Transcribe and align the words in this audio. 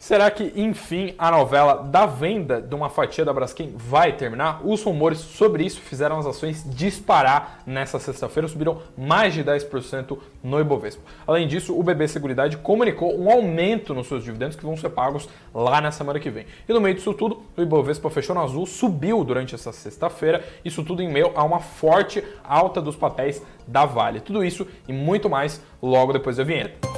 Será 0.00 0.30
que, 0.30 0.50
enfim, 0.56 1.14
a 1.18 1.30
novela 1.30 1.74
da 1.74 2.06
venda 2.06 2.58
de 2.58 2.74
uma 2.74 2.88
fatia 2.88 3.22
da 3.22 3.34
Braskem 3.34 3.74
vai 3.76 4.14
terminar? 4.14 4.62
Os 4.64 4.82
rumores 4.82 5.18
sobre 5.18 5.62
isso 5.62 5.78
fizeram 5.78 6.18
as 6.18 6.24
ações 6.24 6.64
disparar 6.74 7.60
nessa 7.66 7.98
sexta-feira, 7.98 8.48
subiram 8.48 8.80
mais 8.96 9.34
de 9.34 9.44
10% 9.44 10.16
no 10.42 10.58
Ibovespa. 10.58 11.02
Além 11.26 11.46
disso, 11.46 11.78
o 11.78 11.82
BB 11.82 12.08
Seguridade 12.08 12.56
comunicou 12.56 13.14
um 13.14 13.30
aumento 13.30 13.92
nos 13.92 14.06
seus 14.06 14.24
dividendos 14.24 14.56
que 14.56 14.64
vão 14.64 14.74
ser 14.74 14.88
pagos 14.88 15.28
lá 15.52 15.82
na 15.82 15.90
semana 15.92 16.18
que 16.18 16.30
vem. 16.30 16.46
E 16.66 16.72
no 16.72 16.80
meio 16.80 16.94
disso 16.94 17.12
tudo, 17.12 17.42
o 17.54 17.60
Ibovespa 17.60 18.08
fechou 18.08 18.34
no 18.34 18.40
azul, 18.40 18.64
subiu 18.64 19.22
durante 19.22 19.54
essa 19.54 19.70
sexta-feira, 19.70 20.42
isso 20.64 20.82
tudo 20.82 21.02
em 21.02 21.12
meio 21.12 21.30
a 21.34 21.44
uma 21.44 21.60
forte 21.60 22.24
alta 22.42 22.80
dos 22.80 22.96
papéis 22.96 23.42
da 23.68 23.84
Vale. 23.84 24.20
Tudo 24.20 24.42
isso 24.42 24.66
e 24.88 24.94
muito 24.94 25.28
mais 25.28 25.60
logo 25.82 26.14
depois 26.14 26.38
da 26.38 26.42
vinheta. 26.42 26.88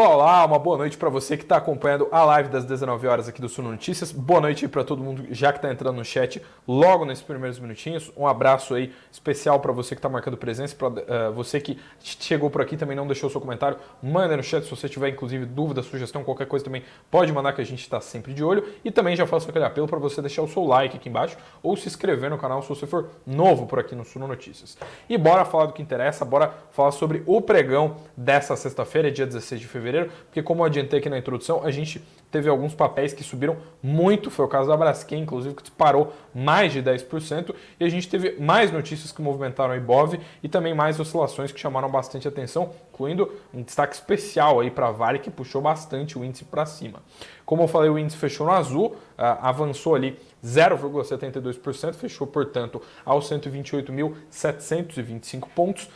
Olá, 0.00 0.44
uma 0.44 0.60
boa 0.60 0.78
noite 0.78 0.96
para 0.96 1.08
você 1.08 1.36
que 1.36 1.42
está 1.42 1.56
acompanhando 1.56 2.06
a 2.12 2.24
live 2.24 2.50
das 2.50 2.64
19 2.64 3.08
horas 3.08 3.28
aqui 3.28 3.40
do 3.40 3.48
Suno 3.48 3.72
Notícias. 3.72 4.12
Boa 4.12 4.40
noite 4.40 4.68
para 4.68 4.84
todo 4.84 5.02
mundo 5.02 5.26
já 5.32 5.50
que 5.52 5.58
está 5.58 5.72
entrando 5.72 5.96
no 5.96 6.04
chat 6.04 6.40
logo 6.68 7.04
nesses 7.04 7.24
primeiros 7.24 7.58
minutinhos. 7.58 8.12
Um 8.16 8.24
abraço 8.24 8.76
aí 8.76 8.92
especial 9.10 9.58
para 9.58 9.72
você 9.72 9.96
que 9.96 9.98
está 9.98 10.08
marcando 10.08 10.36
presença, 10.36 10.76
para 10.76 10.88
uh, 10.88 11.04
eh, 11.04 11.30
você 11.30 11.60
que 11.60 11.80
chegou 11.98 12.48
por 12.48 12.62
aqui 12.62 12.76
também 12.76 12.94
não 12.94 13.08
deixou 13.08 13.28
seu 13.28 13.40
comentário, 13.40 13.76
manda 14.00 14.36
no 14.36 14.42
chat 14.44 14.62
se 14.62 14.70
você 14.70 14.88
tiver 14.88 15.08
inclusive 15.08 15.44
dúvida, 15.44 15.82
sugestão, 15.82 16.22
qualquer 16.22 16.46
coisa 16.46 16.64
também 16.64 16.84
pode 17.10 17.32
mandar 17.32 17.52
que 17.52 17.60
a 17.60 17.66
gente 17.66 17.80
está 17.80 18.00
sempre 18.00 18.32
de 18.32 18.44
olho. 18.44 18.64
E 18.84 18.92
também 18.92 19.16
já 19.16 19.26
faço 19.26 19.50
aquele 19.50 19.64
apelo 19.64 19.88
para 19.88 19.98
você 19.98 20.22
deixar 20.22 20.42
o 20.42 20.48
seu 20.48 20.62
like 20.62 20.96
aqui 20.96 21.08
embaixo 21.08 21.36
ou 21.60 21.76
se 21.76 21.88
inscrever 21.88 22.30
no 22.30 22.38
canal 22.38 22.62
se 22.62 22.68
você 22.68 22.86
for 22.86 23.08
novo 23.26 23.66
por 23.66 23.80
aqui 23.80 23.96
no 23.96 24.04
Suno 24.04 24.28
Notícias. 24.28 24.78
E 25.08 25.18
bora 25.18 25.44
falar 25.44 25.66
do 25.66 25.72
que 25.72 25.82
interessa, 25.82 26.24
bora 26.24 26.54
falar 26.70 26.92
sobre 26.92 27.24
o 27.26 27.40
pregão 27.40 27.96
dessa 28.16 28.54
sexta-feira, 28.54 29.10
dia 29.10 29.26
16 29.26 29.60
de 29.60 29.66
fevereiro 29.66 29.87
fevereiro, 29.88 30.10
porque 30.26 30.42
como 30.42 30.62
eu 30.62 30.66
adiantei 30.66 30.98
aqui 30.98 31.08
na 31.08 31.16
introdução, 31.18 31.64
a 31.64 31.70
gente 31.70 32.04
teve 32.30 32.46
alguns 32.48 32.74
papéis 32.74 33.14
que 33.14 33.24
subiram 33.24 33.56
muito, 33.82 34.30
foi 34.30 34.44
o 34.44 34.48
caso 34.48 34.68
da 34.68 34.76
Braskem, 34.76 35.22
inclusive, 35.22 35.54
que 35.54 35.62
disparou 35.62 36.12
mais 36.34 36.70
de 36.72 36.82
10%, 36.82 37.54
e 37.80 37.84
a 37.84 37.88
gente 37.88 38.06
teve 38.06 38.38
mais 38.38 38.70
notícias 38.70 39.10
que 39.10 39.22
movimentaram 39.22 39.72
a 39.72 39.78
Ibov 39.78 40.20
e 40.42 40.48
também 40.48 40.74
mais 40.74 41.00
oscilações 41.00 41.50
que 41.50 41.58
chamaram 41.58 41.90
bastante 41.90 42.28
atenção, 42.28 42.70
incluindo 42.92 43.32
um 43.52 43.62
destaque 43.62 43.94
especial 43.94 44.60
aí 44.60 44.70
para 44.70 44.88
a 44.88 44.92
Vale, 44.92 45.18
que 45.18 45.30
puxou 45.30 45.62
bastante 45.62 46.18
o 46.18 46.24
índice 46.24 46.44
para 46.44 46.66
cima. 46.66 47.00
Como 47.46 47.62
eu 47.62 47.68
falei, 47.68 47.88
o 47.88 47.98
índice 47.98 48.18
fechou 48.18 48.46
no 48.46 48.52
azul, 48.52 48.94
avançou 49.16 49.94
ali 49.94 50.18
0,72%, 50.44 51.94
fechou, 51.94 52.26
portanto, 52.26 52.82
aos 53.06 53.30
128.725 53.30 55.48
pontos, 55.54 55.88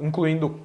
incluindo 0.00 0.60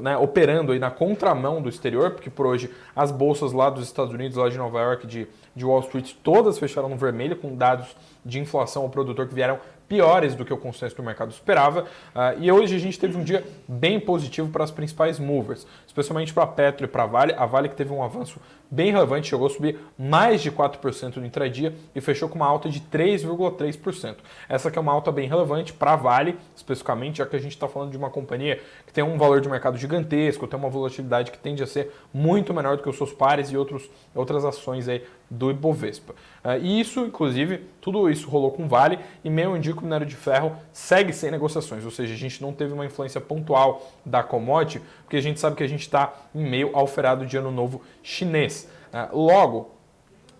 Né, 0.00 0.16
operando 0.16 0.72
aí 0.72 0.78
na 0.78 0.90
contramão 0.90 1.60
do 1.60 1.68
exterior, 1.68 2.12
porque 2.12 2.30
por 2.30 2.46
hoje 2.46 2.70
as 2.94 3.10
bolsas 3.10 3.52
lá 3.52 3.68
dos 3.68 3.84
Estados 3.84 4.14
Unidos, 4.14 4.36
lá 4.36 4.48
de 4.48 4.56
Nova 4.56 4.80
York, 4.80 5.06
de, 5.06 5.28
de 5.54 5.64
Wall 5.64 5.80
Street, 5.80 6.14
todas 6.22 6.58
fecharam 6.58 6.88
no 6.88 6.96
vermelho, 6.96 7.36
com 7.36 7.54
dados 7.54 7.94
de 8.24 8.40
inflação 8.40 8.82
ao 8.82 8.88
produtor 8.88 9.28
que 9.28 9.34
vieram 9.34 9.60
piores 9.88 10.34
do 10.34 10.44
que 10.44 10.52
o 10.52 10.56
consenso 10.56 10.96
do 10.96 11.02
mercado 11.02 11.30
esperava. 11.30 11.82
Uh, 11.82 12.40
e 12.40 12.50
hoje 12.50 12.74
a 12.74 12.78
gente 12.78 12.98
teve 12.98 13.16
um 13.16 13.22
dia 13.22 13.44
bem 13.68 14.00
positivo 14.00 14.50
para 14.50 14.64
as 14.64 14.70
principais 14.70 15.18
movers, 15.18 15.66
especialmente 15.86 16.32
para 16.32 16.44
a 16.44 16.46
Petro 16.46 16.86
e 16.86 16.88
para 16.88 17.04
a 17.04 17.06
Vale. 17.06 17.34
A 17.36 17.46
Vale 17.46 17.68
que 17.68 17.76
teve 17.76 17.92
um 17.92 18.02
avanço 18.02 18.40
bem 18.70 18.90
relevante, 18.90 19.28
chegou 19.28 19.46
a 19.46 19.50
subir 19.50 19.78
mais 19.98 20.42
de 20.42 20.50
4% 20.50 21.16
no 21.16 21.26
intradia 21.26 21.74
e 21.94 22.00
fechou 22.00 22.28
com 22.28 22.36
uma 22.36 22.46
alta 22.46 22.68
de 22.68 22.80
3,3%. 22.80 24.16
Essa 24.48 24.68
é 24.68 24.80
uma 24.80 24.92
alta 24.92 25.12
bem 25.12 25.28
relevante 25.28 25.72
para 25.72 25.92
a 25.92 25.96
Vale, 25.96 26.36
especificamente, 26.54 27.18
já 27.18 27.26
que 27.26 27.36
a 27.36 27.38
gente 27.38 27.52
está 27.52 27.68
falando 27.68 27.90
de 27.90 27.96
uma 27.96 28.10
companhia 28.10 28.60
que 28.86 28.92
tem 28.92 29.04
um 29.04 29.18
valor 29.18 29.40
de 29.40 29.48
mercado 29.48 29.76
gigantesco, 29.76 30.46
tem 30.46 30.58
uma 30.58 30.68
volatilidade 30.68 31.30
que 31.30 31.38
tende 31.38 31.62
a 31.62 31.66
ser 31.66 31.92
muito 32.12 32.52
menor 32.52 32.76
do 32.76 32.82
que 32.82 32.88
os 32.88 32.96
seus 32.96 33.12
pares 33.12 33.50
e 33.50 33.56
outros, 33.56 33.88
outras 34.14 34.44
ações 34.44 34.88
aí 34.88 35.02
do 35.28 35.50
Ibovespa. 35.50 36.14
Uh, 36.44 36.58
e 36.62 36.80
isso, 36.80 37.00
inclusive, 37.00 37.62
tudo 37.80 38.08
isso 38.08 38.28
rolou 38.28 38.52
com 38.52 38.68
Vale 38.68 38.98
e 39.24 39.30
meio 39.30 39.56
indica 39.56 39.76
que 39.76 39.80
o 39.80 39.84
minério 39.84 40.06
de 40.06 40.14
ferro 40.14 40.56
segue 40.72 41.12
sem 41.12 41.30
negociações, 41.30 41.84
ou 41.84 41.90
seja, 41.90 42.14
a 42.14 42.16
gente 42.16 42.40
não 42.40 42.52
teve 42.52 42.72
uma 42.72 42.86
influência 42.86 43.20
pontual 43.20 43.92
da 44.04 44.22
commodity, 44.22 44.80
porque 45.02 45.16
a 45.16 45.20
gente 45.20 45.40
sabe 45.40 45.56
que 45.56 45.64
a 45.64 45.68
gente 45.68 45.80
está 45.80 46.14
em 46.34 46.48
meio 46.48 46.70
ao 46.72 46.86
feriado 46.86 47.26
de 47.26 47.36
ano 47.36 47.50
novo 47.50 47.82
chinês. 48.02 48.55
Uh, 48.96 49.16
logo, 49.16 49.76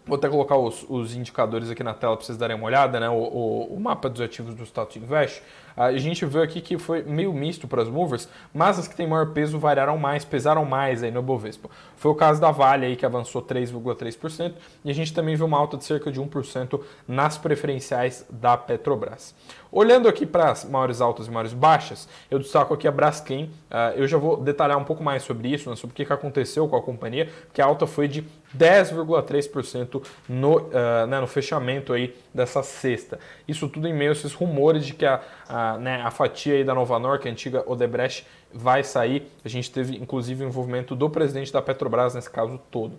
Vou 0.06 0.16
até 0.16 0.28
colocar 0.28 0.56
os, 0.56 0.86
os, 0.88 1.16
indicadores 1.16 1.68
aqui 1.68 1.82
na 1.82 1.92
tela 1.92 2.16
para 2.16 2.24
vocês 2.24 2.38
darem 2.38 2.54
uma 2.54 2.66
olhada, 2.66 3.00
né? 3.00 3.08
O, 3.08 3.14
o, 3.14 3.74
o 3.74 3.80
mapa 3.80 4.08
dos 4.08 4.20
ativos 4.20 4.54
do 4.54 4.62
Status 4.62 4.96
Invest. 4.96 5.42
A 5.76 5.92
gente 5.98 6.24
viu 6.24 6.42
aqui 6.42 6.60
que 6.60 6.78
foi 6.78 7.02
meio 7.02 7.32
misto 7.32 7.68
para 7.68 7.82
as 7.82 7.88
movers, 7.88 8.28
mas 8.54 8.78
as 8.78 8.88
que 8.88 8.96
têm 8.96 9.06
maior 9.06 9.32
peso 9.32 9.58
variaram 9.58 9.98
mais, 9.98 10.24
pesaram 10.24 10.64
mais 10.64 11.02
aí 11.02 11.10
no 11.10 11.20
Bovespa. 11.20 11.68
Foi 11.96 12.10
o 12.10 12.14
caso 12.14 12.40
da 12.40 12.50
Vale 12.50 12.86
aí 12.86 12.96
que 12.96 13.04
avançou 13.04 13.42
3,3% 13.42 14.54
e 14.84 14.90
a 14.90 14.94
gente 14.94 15.12
também 15.12 15.36
viu 15.36 15.44
uma 15.44 15.58
alta 15.58 15.76
de 15.76 15.84
cerca 15.84 16.10
de 16.10 16.20
1% 16.20 16.80
nas 17.06 17.36
preferenciais 17.36 18.24
da 18.30 18.56
Petrobras. 18.56 19.34
Olhando 19.70 20.08
aqui 20.08 20.24
para 20.24 20.52
as 20.52 20.64
maiores 20.64 21.00
altas 21.02 21.26
e 21.26 21.30
maiores 21.30 21.52
baixas, 21.52 22.08
eu 22.30 22.38
destaco 22.38 22.72
aqui 22.72 22.88
a 22.88 22.90
Braskem. 22.90 23.44
Uh, 23.44 23.96
eu 23.96 24.06
já 24.08 24.16
vou 24.16 24.36
detalhar 24.38 24.78
um 24.78 24.84
pouco 24.84 25.02
mais 25.02 25.22
sobre 25.22 25.48
isso, 25.48 25.68
né, 25.68 25.76
sobre 25.76 25.92
o 25.92 25.96
que 25.96 26.10
aconteceu 26.10 26.66
com 26.68 26.76
a 26.76 26.82
companhia, 26.82 27.28
que 27.52 27.60
a 27.60 27.66
alta 27.66 27.86
foi 27.86 28.08
de 28.08 28.24
10,3% 28.56 30.02
no, 30.28 30.56
uh, 30.56 31.06
né, 31.08 31.20
no 31.20 31.26
fechamento 31.26 31.92
aí 31.92 32.14
dessa 32.32 32.62
sexta. 32.62 33.18
Isso 33.46 33.68
tudo 33.68 33.86
em 33.86 33.92
meio 33.92 34.10
a 34.10 34.12
esses 34.12 34.32
rumores 34.32 34.86
de 34.86 34.94
que 34.94 35.04
a, 35.04 35.20
a, 35.48 35.65
né, 35.74 36.02
a 36.02 36.10
fatia 36.10 36.54
aí 36.54 36.64
da 36.64 36.74
Nova 36.74 36.98
Nor, 36.98 37.18
que 37.18 37.28
é 37.28 37.30
a 37.30 37.32
antiga 37.32 37.64
Odebrecht, 37.66 38.26
vai 38.52 38.82
sair. 38.82 39.30
A 39.44 39.48
gente 39.48 39.70
teve 39.70 39.96
inclusive 39.96 40.44
o 40.44 40.48
envolvimento 40.48 40.94
do 40.94 41.10
presidente 41.10 41.52
da 41.52 41.60
Petrobras 41.62 42.14
nesse 42.14 42.30
caso 42.30 42.60
todo. 42.70 42.98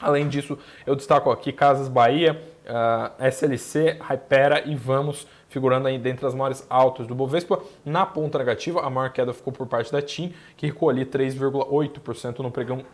Além 0.00 0.28
disso, 0.28 0.58
eu 0.84 0.96
destaco 0.96 1.30
aqui 1.30 1.52
Casas 1.52 1.88
Bahia, 1.88 2.40
uh, 2.66 3.24
SLC, 3.24 3.98
Hypera 4.00 4.66
e 4.66 4.74
Vamos 4.74 5.26
figurando 5.48 5.86
aí 5.86 5.98
dentre 5.98 6.26
as 6.26 6.34
maiores 6.34 6.66
altas 6.68 7.06
do 7.06 7.14
Bovespa. 7.14 7.60
Na 7.84 8.04
ponta 8.04 8.38
negativa, 8.38 8.80
a 8.80 8.90
maior 8.90 9.10
queda 9.10 9.32
ficou 9.32 9.52
por 9.52 9.66
parte 9.66 9.92
da 9.92 10.02
TIM, 10.02 10.34
que 10.56 10.66
ali 10.66 11.04
3,8% 11.04 12.38
no 12.40 12.50
pregão 12.50 12.84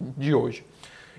de 0.00 0.34
hoje. 0.34 0.64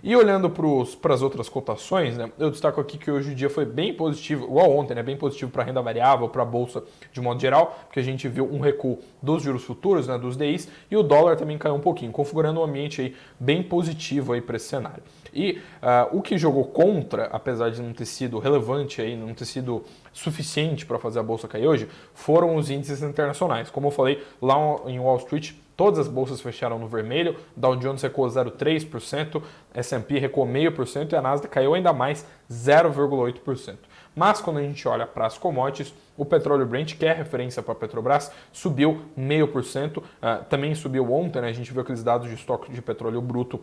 E 0.01 0.15
olhando 0.15 0.49
para 0.49 1.13
as 1.13 1.21
outras 1.21 1.49
cotações, 1.49 2.17
né, 2.17 2.31
eu 2.39 2.49
destaco 2.49 2.79
aqui 2.79 2.97
que 2.97 3.11
hoje 3.11 3.31
o 3.31 3.35
dia 3.35 3.49
foi 3.49 3.65
bem 3.65 3.93
positivo, 3.93 4.45
igual 4.45 4.71
ontem, 4.71 4.95
né, 4.95 5.03
bem 5.03 5.17
positivo 5.17 5.51
para 5.51 5.63
a 5.63 5.65
renda 5.65 5.81
variável, 5.81 6.29
para 6.29 6.41
a 6.41 6.45
bolsa 6.45 6.83
de 7.11 7.19
modo 7.19 7.39
geral, 7.41 7.77
porque 7.85 7.99
a 7.99 8.03
gente 8.03 8.27
viu 8.27 8.45
um 8.51 8.59
recuo 8.59 8.99
dos 9.21 9.43
juros 9.43 9.63
futuros, 9.63 10.07
né, 10.07 10.17
dos 10.17 10.37
DIs, 10.37 10.69
e 10.89 10.95
o 10.95 11.03
dólar 11.03 11.35
também 11.35 11.57
caiu 11.57 11.75
um 11.75 11.81
pouquinho, 11.81 12.11
configurando 12.11 12.61
um 12.61 12.63
ambiente 12.63 13.01
aí 13.01 13.15
bem 13.39 13.61
positivo 13.61 14.39
para 14.41 14.55
esse 14.55 14.67
cenário. 14.67 15.03
E 15.33 15.61
uh, 15.81 16.17
o 16.17 16.21
que 16.21 16.37
jogou 16.37 16.65
contra, 16.65 17.25
apesar 17.25 17.69
de 17.69 17.81
não 17.81 17.93
ter 17.93 18.05
sido 18.05 18.39
relevante, 18.39 19.01
aí, 19.01 19.15
não 19.15 19.33
ter 19.33 19.45
sido 19.45 19.83
suficiente 20.11 20.85
para 20.85 20.99
fazer 20.99 21.19
a 21.19 21.23
bolsa 21.23 21.47
cair 21.47 21.67
hoje, 21.67 21.87
foram 22.13 22.55
os 22.55 22.69
índices 22.69 23.01
internacionais. 23.01 23.69
Como 23.69 23.87
eu 23.87 23.91
falei, 23.91 24.23
lá 24.41 24.55
em 24.87 24.99
Wall 24.99 25.17
Street, 25.17 25.53
todas 25.75 25.99
as 25.99 26.07
bolsas 26.09 26.41
fecharam 26.41 26.77
no 26.77 26.87
vermelho, 26.87 27.37
Dow 27.55 27.75
Jones 27.77 28.01
recuou 28.01 28.27
0,3%, 28.27 29.41
S&P 29.73 30.19
recuou 30.19 30.45
0,5% 30.45 31.13
e 31.13 31.15
a 31.15 31.21
Nasdaq 31.21 31.53
caiu 31.53 31.73
ainda 31.73 31.93
mais 31.93 32.25
0,8%. 32.51 33.77
Mas 34.15 34.41
quando 34.41 34.57
a 34.57 34.61
gente 34.61 34.85
olha 34.85 35.07
para 35.07 35.25
as 35.25 35.37
commodities, 35.37 35.93
o 36.17 36.25
petróleo 36.25 36.65
Brent, 36.65 36.97
que 36.97 37.05
é 37.05 37.13
referência 37.13 37.63
para 37.63 37.71
a 37.71 37.75
Petrobras, 37.75 38.29
subiu 38.51 39.03
0,5%. 39.17 39.99
Uh, 39.99 40.03
também 40.49 40.75
subiu 40.75 41.09
ontem, 41.13 41.41
né? 41.41 41.47
a 41.47 41.53
gente 41.53 41.71
viu 41.71 41.81
aqueles 41.81 42.03
dados 42.03 42.27
de 42.27 42.35
estoque 42.35 42.69
de 42.69 42.81
petróleo 42.81 43.21
bruto 43.21 43.61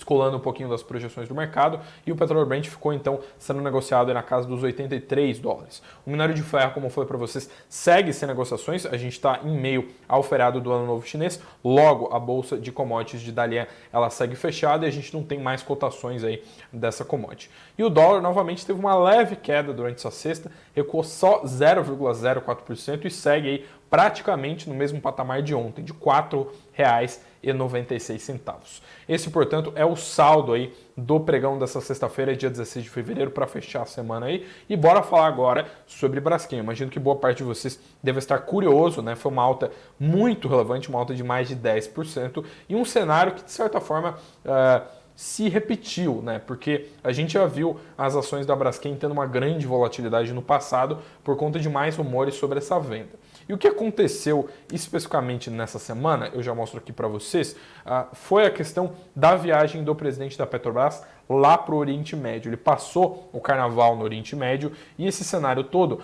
descolando 0.00 0.38
um 0.38 0.40
pouquinho 0.40 0.68
das 0.68 0.82
projeções 0.82 1.28
do 1.28 1.34
mercado, 1.34 1.78
e 2.06 2.10
o 2.10 2.16
petróleo 2.16 2.46
Brent 2.46 2.66
ficou 2.66 2.92
então 2.92 3.20
sendo 3.38 3.60
negociado 3.60 4.12
na 4.12 4.22
casa 4.22 4.48
dos 4.48 4.62
83 4.62 5.38
dólares. 5.38 5.82
O 6.06 6.10
minério 6.10 6.34
de 6.34 6.42
ferro, 6.42 6.72
como 6.72 6.88
falei 6.88 7.06
para 7.06 7.18
vocês, 7.18 7.50
segue 7.68 8.12
sem 8.12 8.26
negociações, 8.26 8.86
a 8.86 8.96
gente 8.96 9.12
está 9.12 9.40
em 9.44 9.56
meio 9.58 9.88
ao 10.08 10.22
feriado 10.22 10.60
do 10.60 10.72
Ano 10.72 10.86
Novo 10.86 11.06
Chinês, 11.06 11.40
logo 11.62 12.14
a 12.14 12.18
bolsa 12.18 12.56
de 12.56 12.72
commodities 12.72 13.20
de 13.20 13.30
Dalian 13.30 13.66
ela 13.92 14.08
segue 14.08 14.34
fechada 14.34 14.86
e 14.86 14.88
a 14.88 14.92
gente 14.92 15.12
não 15.12 15.22
tem 15.22 15.38
mais 15.38 15.62
cotações 15.62 16.24
aí 16.24 16.42
dessa 16.72 17.04
commodity. 17.04 17.50
E 17.76 17.84
o 17.84 17.90
dólar 17.90 18.22
novamente 18.22 18.64
teve 18.64 18.80
uma 18.80 18.94
leve 18.94 19.36
queda 19.36 19.72
durante 19.72 19.98
essa 19.98 20.10
sexta, 20.10 20.50
recuou 20.74 21.04
só 21.04 21.42
0,04% 21.42 23.04
e 23.04 23.10
segue 23.10 23.48
aí 23.48 23.66
praticamente 23.90 24.68
no 24.68 24.74
mesmo 24.74 25.00
patamar 25.00 25.42
de 25.42 25.52
ontem, 25.52 25.82
de 25.82 25.90
R$ 25.92 25.98
4,96. 25.98 28.80
Esse, 29.08 29.30
portanto, 29.30 29.72
é 29.74 29.84
o 29.84 29.96
saldo 29.96 30.52
aí 30.52 30.72
do 30.96 31.18
pregão 31.18 31.58
dessa 31.58 31.80
sexta-feira, 31.80 32.36
dia 32.36 32.48
16 32.48 32.84
de 32.84 32.90
fevereiro, 32.90 33.32
para 33.32 33.48
fechar 33.48 33.82
a 33.82 33.86
semana 33.86 34.26
aí. 34.26 34.46
E 34.68 34.76
bora 34.76 35.02
falar 35.02 35.26
agora 35.26 35.66
sobre 35.86 36.20
Braskem. 36.20 36.60
Imagino 36.60 36.90
que 36.90 37.00
boa 37.00 37.16
parte 37.16 37.38
de 37.38 37.44
vocês 37.44 37.80
deve 38.00 38.20
estar 38.20 38.38
curioso, 38.38 39.02
né? 39.02 39.16
Foi 39.16 39.32
uma 39.32 39.42
alta 39.42 39.72
muito 39.98 40.46
relevante, 40.46 40.88
uma 40.88 41.00
alta 41.00 41.12
de 41.12 41.24
mais 41.24 41.48
de 41.48 41.56
10%, 41.56 42.44
e 42.68 42.76
um 42.76 42.84
cenário 42.84 43.32
que, 43.32 43.42
de 43.42 43.50
certa 43.50 43.80
forma, 43.80 44.16
uh, 44.44 44.86
se 45.16 45.48
repetiu, 45.48 46.22
né? 46.22 46.38
Porque 46.38 46.86
a 47.02 47.10
gente 47.12 47.32
já 47.34 47.44
viu 47.44 47.80
as 47.98 48.14
ações 48.14 48.46
da 48.46 48.54
Braskem 48.54 48.94
tendo 48.94 49.10
uma 49.12 49.26
grande 49.26 49.66
volatilidade 49.66 50.32
no 50.32 50.40
passado 50.40 50.98
por 51.24 51.36
conta 51.36 51.58
de 51.58 51.68
mais 51.68 51.96
rumores 51.96 52.36
sobre 52.36 52.58
essa 52.58 52.78
venda. 52.78 53.18
E 53.50 53.52
o 53.52 53.58
que 53.58 53.66
aconteceu 53.66 54.48
especificamente 54.72 55.50
nessa 55.50 55.76
semana, 55.76 56.30
eu 56.32 56.40
já 56.40 56.54
mostro 56.54 56.78
aqui 56.78 56.92
para 56.92 57.08
vocês, 57.08 57.56
uh, 57.84 58.06
foi 58.14 58.46
a 58.46 58.50
questão 58.50 58.92
da 59.12 59.34
viagem 59.34 59.82
do 59.82 59.92
presidente 59.92 60.38
da 60.38 60.46
Petrobras 60.46 61.04
lá 61.28 61.58
para 61.58 61.74
o 61.74 61.78
Oriente 61.78 62.14
Médio. 62.14 62.48
Ele 62.48 62.56
passou 62.56 63.28
o 63.32 63.40
carnaval 63.40 63.96
no 63.96 64.04
Oriente 64.04 64.36
Médio 64.36 64.70
e 64.96 65.04
esse 65.04 65.24
cenário 65.24 65.64
todo 65.64 66.00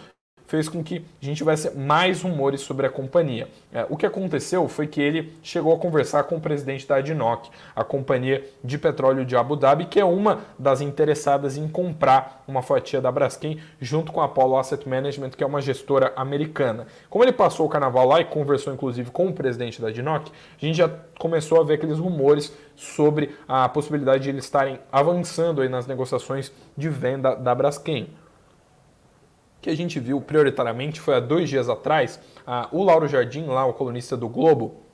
fez 0.46 0.68
com 0.68 0.82
que 0.82 1.04
a 1.20 1.24
gente 1.24 1.38
tivesse 1.38 1.76
mais 1.76 2.22
rumores 2.22 2.60
sobre 2.60 2.86
a 2.86 2.90
companhia. 2.90 3.48
É, 3.72 3.86
o 3.88 3.96
que 3.96 4.06
aconteceu 4.06 4.68
foi 4.68 4.86
que 4.86 5.00
ele 5.00 5.32
chegou 5.42 5.74
a 5.74 5.78
conversar 5.78 6.24
com 6.24 6.36
o 6.36 6.40
presidente 6.40 6.86
da 6.86 6.96
ADNOC, 6.96 7.50
a 7.74 7.84
companhia 7.84 8.44
de 8.62 8.78
petróleo 8.78 9.24
de 9.24 9.36
Abu 9.36 9.56
Dhabi, 9.56 9.86
que 9.86 10.00
é 10.00 10.04
uma 10.04 10.40
das 10.58 10.80
interessadas 10.80 11.56
em 11.56 11.68
comprar 11.68 12.44
uma 12.46 12.62
fatia 12.62 13.00
da 13.00 13.10
Braskem 13.10 13.58
junto 13.80 14.12
com 14.12 14.20
a 14.20 14.26
Apollo 14.26 14.56
Asset 14.56 14.88
Management, 14.88 15.30
que 15.30 15.42
é 15.42 15.46
uma 15.46 15.60
gestora 15.60 16.12
americana. 16.16 16.86
Como 17.10 17.24
ele 17.24 17.32
passou 17.32 17.66
o 17.66 17.68
carnaval 17.68 18.06
lá 18.06 18.20
e 18.20 18.24
conversou 18.24 18.72
inclusive 18.72 19.10
com 19.10 19.28
o 19.28 19.32
presidente 19.32 19.80
da 19.80 19.88
ADNOC, 19.88 20.30
a 20.30 20.64
gente 20.64 20.76
já 20.76 20.88
começou 21.18 21.60
a 21.60 21.64
ver 21.64 21.74
aqueles 21.74 21.98
rumores 21.98 22.52
sobre 22.76 23.34
a 23.48 23.68
possibilidade 23.68 24.24
de 24.24 24.28
eles 24.28 24.44
estarem 24.44 24.78
avançando 24.92 25.66
nas 25.68 25.86
negociações 25.86 26.52
de 26.76 26.88
venda 26.88 27.34
da 27.34 27.54
Braskem 27.54 28.08
que 29.66 29.70
a 29.70 29.76
gente 29.76 29.98
viu 29.98 30.20
prioritariamente 30.20 31.00
foi 31.00 31.16
há 31.16 31.18
dois 31.18 31.48
dias 31.48 31.68
atrás, 31.68 32.20
o 32.70 32.84
Lauro 32.84 33.08
Jardim, 33.08 33.46
lá 33.46 33.66
o 33.66 33.74
colunista 33.74 34.16
do 34.16 34.28
Globo, 34.28 34.85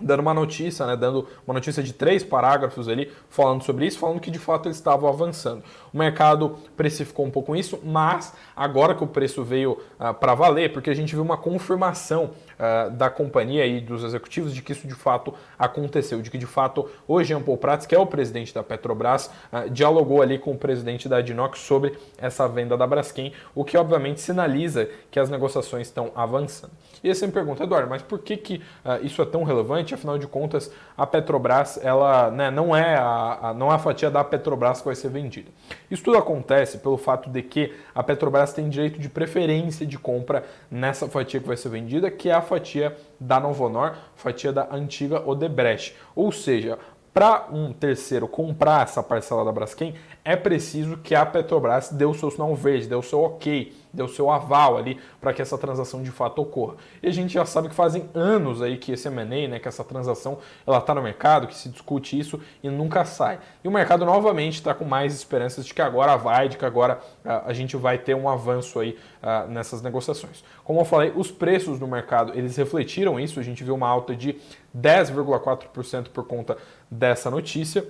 dando 0.00 0.20
uma 0.20 0.34
notícia, 0.34 0.86
né, 0.86 0.96
dando 0.96 1.26
uma 1.46 1.54
notícia 1.54 1.82
de 1.82 1.92
três 1.92 2.22
parágrafos 2.22 2.88
ali, 2.88 3.10
falando 3.28 3.62
sobre 3.62 3.86
isso, 3.86 3.98
falando 3.98 4.20
que 4.20 4.30
de 4.30 4.38
fato 4.38 4.66
eles 4.66 4.76
estavam 4.76 5.08
avançando. 5.08 5.62
O 5.92 5.98
mercado 5.98 6.56
precificou 6.76 7.26
um 7.26 7.30
pouco 7.30 7.56
isso, 7.56 7.80
mas 7.84 8.32
agora 8.54 8.94
que 8.94 9.02
o 9.02 9.06
preço 9.06 9.42
veio 9.42 9.78
ah, 9.98 10.12
para 10.14 10.34
valer, 10.34 10.72
porque 10.72 10.90
a 10.90 10.94
gente 10.94 11.14
viu 11.14 11.22
uma 11.22 11.36
confirmação 11.36 12.30
uh, 12.58 12.90
da 12.90 13.08
companhia 13.08 13.66
e 13.66 13.80
dos 13.80 14.04
executivos 14.04 14.54
de 14.54 14.62
que 14.62 14.72
isso 14.72 14.86
de 14.86 14.94
fato 14.94 15.32
aconteceu, 15.58 16.20
de 16.20 16.30
que 16.30 16.38
de 16.38 16.46
fato 16.46 16.88
o 17.06 17.22
Jean 17.22 17.40
Paul 17.40 17.56
Prats, 17.56 17.86
que 17.86 17.94
é 17.94 17.98
o 17.98 18.06
presidente 18.06 18.54
da 18.54 18.62
Petrobras, 18.62 19.30
uh, 19.52 19.70
dialogou 19.70 20.20
ali 20.20 20.38
com 20.38 20.52
o 20.52 20.58
presidente 20.58 21.08
da 21.08 21.18
Adnoc 21.18 21.56
sobre 21.56 21.96
essa 22.18 22.46
venda 22.48 22.76
da 22.76 22.86
Braskem, 22.86 23.32
o 23.54 23.64
que 23.64 23.76
obviamente 23.76 24.20
sinaliza 24.20 24.88
que 25.10 25.18
as 25.18 25.30
negociações 25.30 25.86
estão 25.86 26.10
avançando. 26.14 26.72
E 27.02 27.08
aí 27.08 27.14
você 27.14 27.26
me 27.26 27.32
pergunta, 27.32 27.62
Eduardo, 27.62 27.88
mas 27.88 28.02
por 28.02 28.18
que, 28.18 28.36
que 28.36 28.62
isso 29.02 29.22
é 29.22 29.24
tão 29.24 29.44
relevante? 29.44 29.87
Afinal 29.94 30.18
de 30.18 30.26
contas, 30.26 30.70
a 30.96 31.06
Petrobras 31.06 31.78
ela, 31.82 32.30
né, 32.30 32.50
não, 32.50 32.74
é 32.74 32.96
a, 32.96 33.38
a, 33.42 33.54
não 33.54 33.70
é 33.70 33.74
a 33.74 33.78
fatia 33.78 34.10
da 34.10 34.22
Petrobras 34.24 34.80
que 34.80 34.86
vai 34.86 34.94
ser 34.94 35.08
vendida. 35.08 35.50
Isso 35.90 36.02
tudo 36.02 36.18
acontece 36.18 36.78
pelo 36.78 36.96
fato 36.96 37.30
de 37.30 37.42
que 37.42 37.74
a 37.94 38.02
Petrobras 38.02 38.52
tem 38.52 38.68
direito 38.68 38.98
de 39.00 39.08
preferência 39.08 39.86
de 39.86 39.98
compra 39.98 40.44
nessa 40.70 41.08
fatia 41.08 41.40
que 41.40 41.46
vai 41.46 41.56
ser 41.56 41.68
vendida, 41.68 42.10
que 42.10 42.28
é 42.28 42.34
a 42.34 42.42
fatia 42.42 42.96
da 43.18 43.40
Novonor, 43.40 43.94
fatia 44.16 44.52
da 44.52 44.68
antiga 44.70 45.22
Odebrecht. 45.28 45.96
Ou 46.14 46.30
seja, 46.30 46.78
para 47.18 47.48
um 47.50 47.72
terceiro 47.72 48.28
comprar 48.28 48.84
essa 48.84 49.02
parcela 49.02 49.44
da 49.44 49.50
Braskem, 49.50 49.92
é 50.24 50.36
preciso 50.36 50.98
que 50.98 51.16
a 51.16 51.26
Petrobras 51.26 51.90
dê 51.90 52.04
o 52.04 52.14
seu 52.14 52.30
sinal 52.30 52.54
verde, 52.54 52.86
dê 52.86 52.94
o 52.94 53.02
seu 53.02 53.20
ok, 53.20 53.74
dê 53.92 54.02
o 54.04 54.08
seu 54.08 54.30
aval 54.30 54.76
ali 54.76 55.00
para 55.20 55.32
que 55.32 55.42
essa 55.42 55.58
transação 55.58 56.02
de 56.02 56.10
fato 56.10 56.40
ocorra. 56.40 56.76
E 57.02 57.08
a 57.08 57.10
gente 57.10 57.32
já 57.32 57.44
sabe 57.44 57.68
que 57.68 57.74
fazem 57.74 58.08
anos 58.14 58.62
aí 58.62 58.76
que 58.76 58.92
esse 58.92 59.08
M&A, 59.08 59.48
né, 59.48 59.58
que 59.58 59.66
essa 59.66 59.82
transação 59.82 60.38
ela 60.66 60.78
está 60.78 60.94
no 60.94 61.02
mercado, 61.02 61.48
que 61.48 61.56
se 61.56 61.68
discute 61.68 62.16
isso 62.16 62.40
e 62.62 62.68
nunca 62.68 63.04
sai. 63.04 63.40
E 63.64 63.68
o 63.68 63.70
mercado 63.70 64.04
novamente 64.04 64.54
está 64.54 64.72
com 64.72 64.84
mais 64.84 65.14
esperanças 65.14 65.66
de 65.66 65.74
que 65.74 65.82
agora 65.82 66.16
vai, 66.16 66.48
de 66.48 66.56
que 66.56 66.64
agora 66.64 67.00
uh, 67.24 67.42
a 67.46 67.52
gente 67.52 67.76
vai 67.76 67.98
ter 67.98 68.14
um 68.14 68.28
avanço 68.28 68.78
aí 68.78 68.96
uh, 69.22 69.50
nessas 69.50 69.82
negociações. 69.82 70.44
Como 70.62 70.80
eu 70.80 70.84
falei, 70.84 71.12
os 71.16 71.30
preços 71.30 71.80
no 71.80 71.88
mercado 71.88 72.32
eles 72.36 72.56
refletiram 72.56 73.18
isso. 73.18 73.40
A 73.40 73.42
gente 73.42 73.64
viu 73.64 73.74
uma 73.74 73.88
alta 73.88 74.14
de 74.14 74.36
10,4% 74.76 76.08
por 76.10 76.26
conta 76.26 76.56
dessa 76.90 77.30
notícia. 77.30 77.84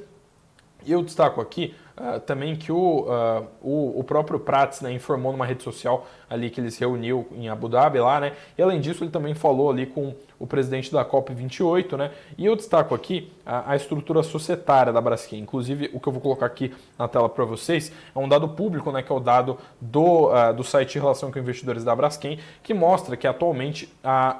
E 0.84 0.92
eu 0.92 1.02
destaco 1.02 1.40
aqui 1.40 1.74
uh, 1.96 2.20
também 2.20 2.54
que 2.54 2.70
o, 2.70 3.00
uh, 3.02 3.46
o, 3.60 4.00
o, 4.00 4.04
próprio 4.04 4.38
Prats 4.38 4.80
né, 4.80 4.92
informou 4.92 5.32
numa 5.32 5.44
rede 5.44 5.62
social 5.62 6.06
ali 6.30 6.50
que 6.50 6.60
ele 6.60 6.70
se 6.70 6.80
reuniu 6.80 7.26
em 7.32 7.48
Abu 7.48 7.68
Dhabi 7.68 7.98
lá, 7.98 8.20
né? 8.20 8.32
E 8.56 8.62
além 8.62 8.80
disso, 8.80 9.02
ele 9.02 9.10
também 9.10 9.34
falou 9.34 9.70
ali 9.70 9.86
com 9.86 10.14
o 10.38 10.46
presidente 10.46 10.92
da 10.92 11.04
COP28, 11.04 11.96
né? 11.96 12.12
E 12.36 12.46
eu 12.46 12.54
destaco 12.54 12.94
aqui 12.94 13.32
a, 13.44 13.72
a 13.72 13.76
estrutura 13.76 14.22
societária 14.22 14.92
da 14.92 15.00
Braskem. 15.00 15.40
Inclusive, 15.40 15.90
o 15.92 15.98
que 15.98 16.08
eu 16.08 16.12
vou 16.12 16.22
colocar 16.22 16.46
aqui 16.46 16.72
na 16.96 17.08
tela 17.08 17.28
para 17.28 17.44
vocês 17.44 17.90
é 18.14 18.18
um 18.18 18.28
dado 18.28 18.48
público, 18.48 18.92
né? 18.92 19.02
Que 19.02 19.10
é 19.10 19.14
o 19.14 19.20
dado 19.20 19.58
do, 19.80 20.28
uh, 20.28 20.54
do 20.54 20.62
site 20.62 20.92
de 20.92 20.98
relação 21.00 21.32
com 21.32 21.38
investidores 21.40 21.82
da 21.82 21.94
Braskem, 21.94 22.38
que 22.62 22.72
mostra 22.72 23.16
que 23.16 23.26
atualmente 23.26 23.92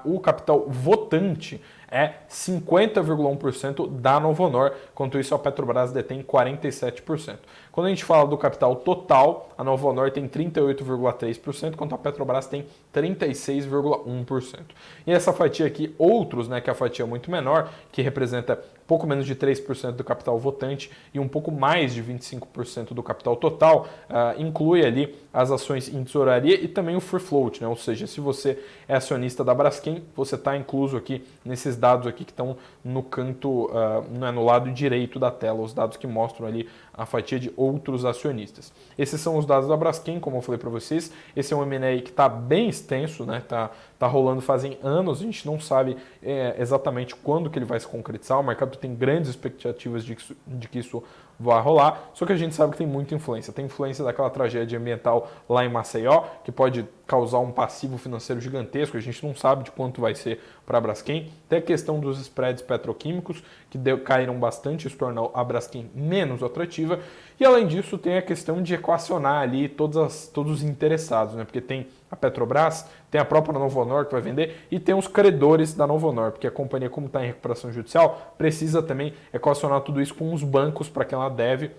o 0.04 0.20
capital 0.20 0.66
votante 0.68 1.60
é 1.90 2.14
50,1% 2.30 3.90
da 3.90 4.20
Novonor, 4.20 4.72
enquanto 4.92 5.18
isso 5.18 5.34
a 5.34 5.38
Petrobras 5.38 5.92
detém 5.92 6.22
47%. 6.22 7.38
Quando 7.78 7.86
a 7.86 7.90
gente 7.90 8.04
fala 8.04 8.26
do 8.26 8.36
capital 8.36 8.74
total, 8.74 9.50
a 9.56 9.62
Novonor 9.62 10.10
tem 10.10 10.26
38,3%, 10.26 11.74
enquanto 11.74 11.94
a 11.94 11.98
Petrobras 11.98 12.48
tem 12.48 12.66
36,1%. 12.92 14.62
E 15.06 15.12
essa 15.12 15.32
fatia 15.32 15.64
aqui, 15.64 15.94
outros, 15.96 16.48
né, 16.48 16.60
que 16.60 16.68
é 16.68 16.72
a 16.72 16.74
fatia 16.74 17.06
muito 17.06 17.30
menor, 17.30 17.70
que 17.92 18.02
representa 18.02 18.60
pouco 18.84 19.06
menos 19.06 19.26
de 19.26 19.36
3% 19.36 19.92
do 19.92 20.02
capital 20.02 20.38
votante 20.38 20.90
e 21.12 21.20
um 21.20 21.28
pouco 21.28 21.52
mais 21.52 21.92
de 21.92 22.02
25% 22.02 22.94
do 22.94 23.02
capital 23.02 23.36
total, 23.36 23.86
uh, 24.08 24.40
inclui 24.40 24.84
ali 24.84 25.14
as 25.32 25.50
ações 25.50 25.92
em 25.92 26.02
tesouraria 26.02 26.54
e 26.54 26.66
também 26.66 26.96
o 26.96 27.00
free 27.00 27.20
float, 27.20 27.60
né? 27.60 27.68
ou 27.68 27.76
seja, 27.76 28.06
se 28.06 28.18
você 28.18 28.58
é 28.88 28.96
acionista 28.96 29.44
da 29.44 29.54
Braskem, 29.54 30.02
você 30.16 30.36
está 30.36 30.56
incluso 30.56 30.96
aqui 30.96 31.22
nesses 31.44 31.76
dados 31.76 32.06
aqui 32.06 32.24
que 32.24 32.32
estão 32.32 32.56
no 32.82 33.02
canto, 33.02 33.66
uh, 33.66 34.32
no 34.32 34.44
lado 34.44 34.70
direito 34.72 35.18
da 35.18 35.30
tela, 35.30 35.60
os 35.60 35.74
dados 35.74 35.98
que 35.98 36.06
mostram 36.06 36.46
ali 36.46 36.66
a 36.94 37.04
fatia 37.04 37.38
de 37.38 37.52
outros 37.54 37.67
acionistas. 38.04 38.72
Esses 38.96 39.20
são 39.20 39.36
os 39.36 39.44
dados 39.44 39.68
da 39.68 39.76
Braskem, 39.76 40.20
como 40.20 40.36
eu 40.36 40.42
falei 40.42 40.58
para 40.58 40.70
vocês. 40.70 41.12
Esse 41.36 41.52
é 41.52 41.56
um 41.56 41.62
M&A 41.62 42.00
que 42.00 42.10
está 42.10 42.28
bem 42.28 42.68
extenso, 42.68 43.24
né? 43.24 43.42
Tá, 43.46 43.70
tá 43.98 44.06
rolando 44.06 44.40
fazem 44.40 44.78
anos. 44.82 45.20
A 45.20 45.24
gente 45.24 45.46
não 45.46 45.60
sabe 45.60 45.96
é, 46.22 46.56
exatamente 46.58 47.14
quando 47.14 47.50
que 47.50 47.58
ele 47.58 47.66
vai 47.66 47.78
se 47.78 47.86
concretizar. 47.86 48.38
O 48.38 48.42
mercado 48.42 48.76
tem 48.76 48.94
grandes 48.94 49.30
expectativas 49.30 50.04
de 50.04 50.14
que 50.14 50.22
isso, 50.22 50.36
de 50.46 50.68
que 50.68 50.78
isso 50.78 51.02
vai 51.38 51.62
rolar. 51.62 52.10
Só 52.14 52.26
que 52.26 52.32
a 52.32 52.36
gente 52.36 52.54
sabe 52.54 52.72
que 52.72 52.78
tem 52.78 52.86
muita 52.86 53.14
influência. 53.14 53.52
Tem 53.52 53.66
influência 53.66 54.04
daquela 54.04 54.28
tragédia 54.30 54.78
ambiental 54.78 55.30
lá 55.48 55.64
em 55.64 55.68
Maceió, 55.68 56.24
que 56.44 56.50
pode 56.50 56.86
causar 57.06 57.38
um 57.38 57.52
passivo 57.52 57.96
financeiro 57.96 58.40
gigantesco. 58.40 58.96
A 58.96 59.00
gente 59.00 59.24
não 59.24 59.34
sabe 59.34 59.64
de 59.64 59.70
quanto 59.70 60.00
vai 60.00 60.14
ser 60.14 60.40
para 60.66 60.78
a 60.78 60.80
Braskem. 60.80 61.30
Tem 61.48 61.58
a 61.60 61.62
questão 61.62 62.00
dos 62.00 62.20
spreads 62.20 62.62
petroquímicos, 62.62 63.42
que 63.70 63.78
deu, 63.78 64.00
caíram 64.00 64.38
bastante, 64.38 64.86
isso 64.86 64.96
tornou 64.96 65.30
a 65.34 65.44
Braskem 65.44 65.90
menos 65.94 66.42
atrativa. 66.42 66.98
E 67.38 67.44
além 67.44 67.66
disso, 67.66 67.96
tem 67.96 68.18
a 68.18 68.22
questão 68.22 68.62
de 68.62 68.74
equacionar 68.74 69.42
ali 69.42 69.68
todas 69.68 69.96
as, 69.96 70.26
todos 70.26 70.52
os 70.52 70.62
interessados, 70.62 71.34
né? 71.34 71.44
porque 71.44 71.60
tem 71.60 71.86
a 72.10 72.16
Petrobras, 72.16 72.86
tem 73.10 73.20
a 73.20 73.24
própria 73.24 73.58
Novonor 73.58 74.06
que 74.06 74.12
vai 74.12 74.20
vender 74.20 74.66
e 74.70 74.80
tem 74.80 74.94
os 74.94 75.06
credores 75.06 75.74
da 75.74 75.86
Novonor, 75.86 76.32
porque 76.32 76.46
a 76.46 76.50
companhia, 76.50 76.88
como 76.88 77.06
está 77.06 77.22
em 77.22 77.26
recuperação 77.26 77.70
judicial, 77.72 78.34
precisa 78.38 78.82
também 78.82 79.14
equacionar 79.32 79.80
tudo 79.82 80.00
isso 80.00 80.14
com 80.14 80.32
os 80.32 80.42
bancos 80.42 80.88
para 80.88 81.04
quem 81.04 81.18
ela 81.18 81.28
deve. 81.28 81.70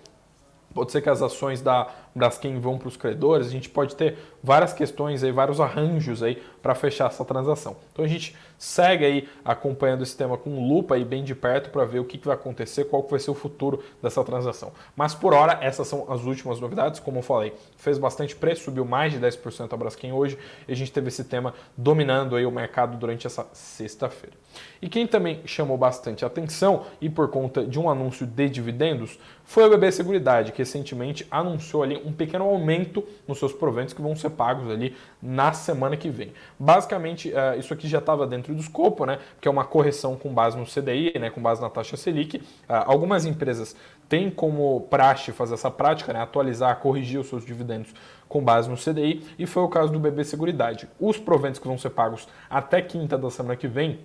Pode 0.72 0.92
ser 0.92 1.00
que 1.00 1.10
as 1.10 1.20
ações 1.20 1.60
da 1.60 1.88
Braskem 2.14 2.58
vão 2.58 2.78
para 2.78 2.88
os 2.88 2.96
credores, 2.96 3.46
a 3.46 3.50
gente 3.50 3.68
pode 3.68 3.94
ter 3.94 4.18
várias 4.42 4.72
questões 4.72 5.22
aí, 5.22 5.30
vários 5.30 5.60
arranjos 5.60 6.22
aí 6.22 6.42
para 6.62 6.74
fechar 6.74 7.06
essa 7.06 7.24
transação. 7.24 7.76
Então 7.92 8.04
a 8.04 8.08
gente 8.08 8.36
segue 8.58 9.04
aí 9.04 9.28
acompanhando 9.42 10.02
esse 10.02 10.14
tema 10.14 10.36
com 10.36 10.68
lupa 10.68 10.94
aí 10.94 11.04
bem 11.04 11.24
de 11.24 11.34
perto 11.34 11.70
para 11.70 11.84
ver 11.84 11.98
o 11.98 12.04
que, 12.04 12.18
que 12.18 12.26
vai 12.26 12.36
acontecer, 12.36 12.84
qual 12.84 13.02
que 13.02 13.10
vai 13.10 13.18
ser 13.18 13.30
o 13.30 13.34
futuro 13.34 13.82
dessa 14.02 14.22
transação. 14.22 14.72
Mas 14.94 15.14
por 15.14 15.32
hora, 15.32 15.58
essas 15.62 15.88
são 15.88 16.12
as 16.12 16.24
últimas 16.24 16.60
novidades, 16.60 17.00
como 17.00 17.18
eu 17.18 17.22
falei, 17.22 17.54
fez 17.76 17.96
bastante 17.96 18.36
preço, 18.36 18.64
subiu 18.64 18.84
mais 18.84 19.12
de 19.12 19.18
10% 19.18 19.72
a 19.72 19.76
Braskem 19.76 20.12
hoje, 20.12 20.38
e 20.68 20.72
a 20.72 20.76
gente 20.76 20.92
teve 20.92 21.08
esse 21.08 21.24
tema 21.24 21.54
dominando 21.76 22.36
aí 22.36 22.44
o 22.44 22.50
mercado 22.50 22.98
durante 22.98 23.26
essa 23.26 23.46
sexta-feira. 23.52 24.36
E 24.82 24.88
quem 24.88 25.06
também 25.06 25.40
chamou 25.44 25.78
bastante 25.78 26.24
atenção 26.24 26.84
e 27.00 27.08
por 27.08 27.28
conta 27.28 27.64
de 27.64 27.78
um 27.78 27.88
anúncio 27.88 28.26
de 28.26 28.48
dividendos 28.48 29.18
foi 29.44 29.64
o 29.66 29.70
BB 29.70 29.92
Seguridade, 29.92 30.52
que 30.52 30.58
recentemente 30.58 31.26
anunciou 31.30 31.82
ali 31.82 31.99
um 32.04 32.12
pequeno 32.12 32.44
aumento 32.44 33.04
nos 33.26 33.38
seus 33.38 33.52
proventos 33.52 33.94
que 33.94 34.02
vão 34.02 34.14
ser 34.16 34.30
pagos 34.30 34.70
ali 34.70 34.96
na 35.22 35.52
semana 35.52 35.96
que 35.96 36.08
vem. 36.08 36.32
Basicamente, 36.58 37.30
uh, 37.30 37.58
isso 37.58 37.72
aqui 37.72 37.88
já 37.88 37.98
estava 37.98 38.26
dentro 38.26 38.54
do 38.54 38.60
escopo, 38.60 39.04
né? 39.04 39.18
Que 39.40 39.48
é 39.48 39.50
uma 39.50 39.64
correção 39.64 40.16
com 40.16 40.32
base 40.32 40.56
no 40.56 40.64
CDI, 40.64 41.18
né? 41.18 41.30
Com 41.30 41.40
base 41.40 41.60
na 41.60 41.70
taxa 41.70 41.96
Selic. 41.96 42.38
Uh, 42.38 42.42
algumas 42.68 43.24
empresas 43.24 43.74
têm 44.08 44.30
como 44.30 44.82
praxe 44.90 45.32
fazer 45.32 45.54
essa 45.54 45.70
prática, 45.70 46.12
né? 46.12 46.20
Atualizar, 46.20 46.76
corrigir 46.80 47.20
os 47.20 47.28
seus 47.28 47.44
dividendos 47.44 47.94
com 48.28 48.42
base 48.42 48.70
no 48.70 48.76
CDI, 48.76 49.26
e 49.36 49.44
foi 49.44 49.64
o 49.64 49.68
caso 49.68 49.92
do 49.92 49.98
BB 49.98 50.22
Seguridade. 50.24 50.88
Os 51.00 51.18
proventos 51.18 51.58
que 51.58 51.66
vão 51.66 51.76
ser 51.76 51.90
pagos 51.90 52.28
até 52.48 52.80
quinta 52.80 53.18
da 53.18 53.28
semana 53.28 53.56
que 53.56 53.66
vem 53.66 53.98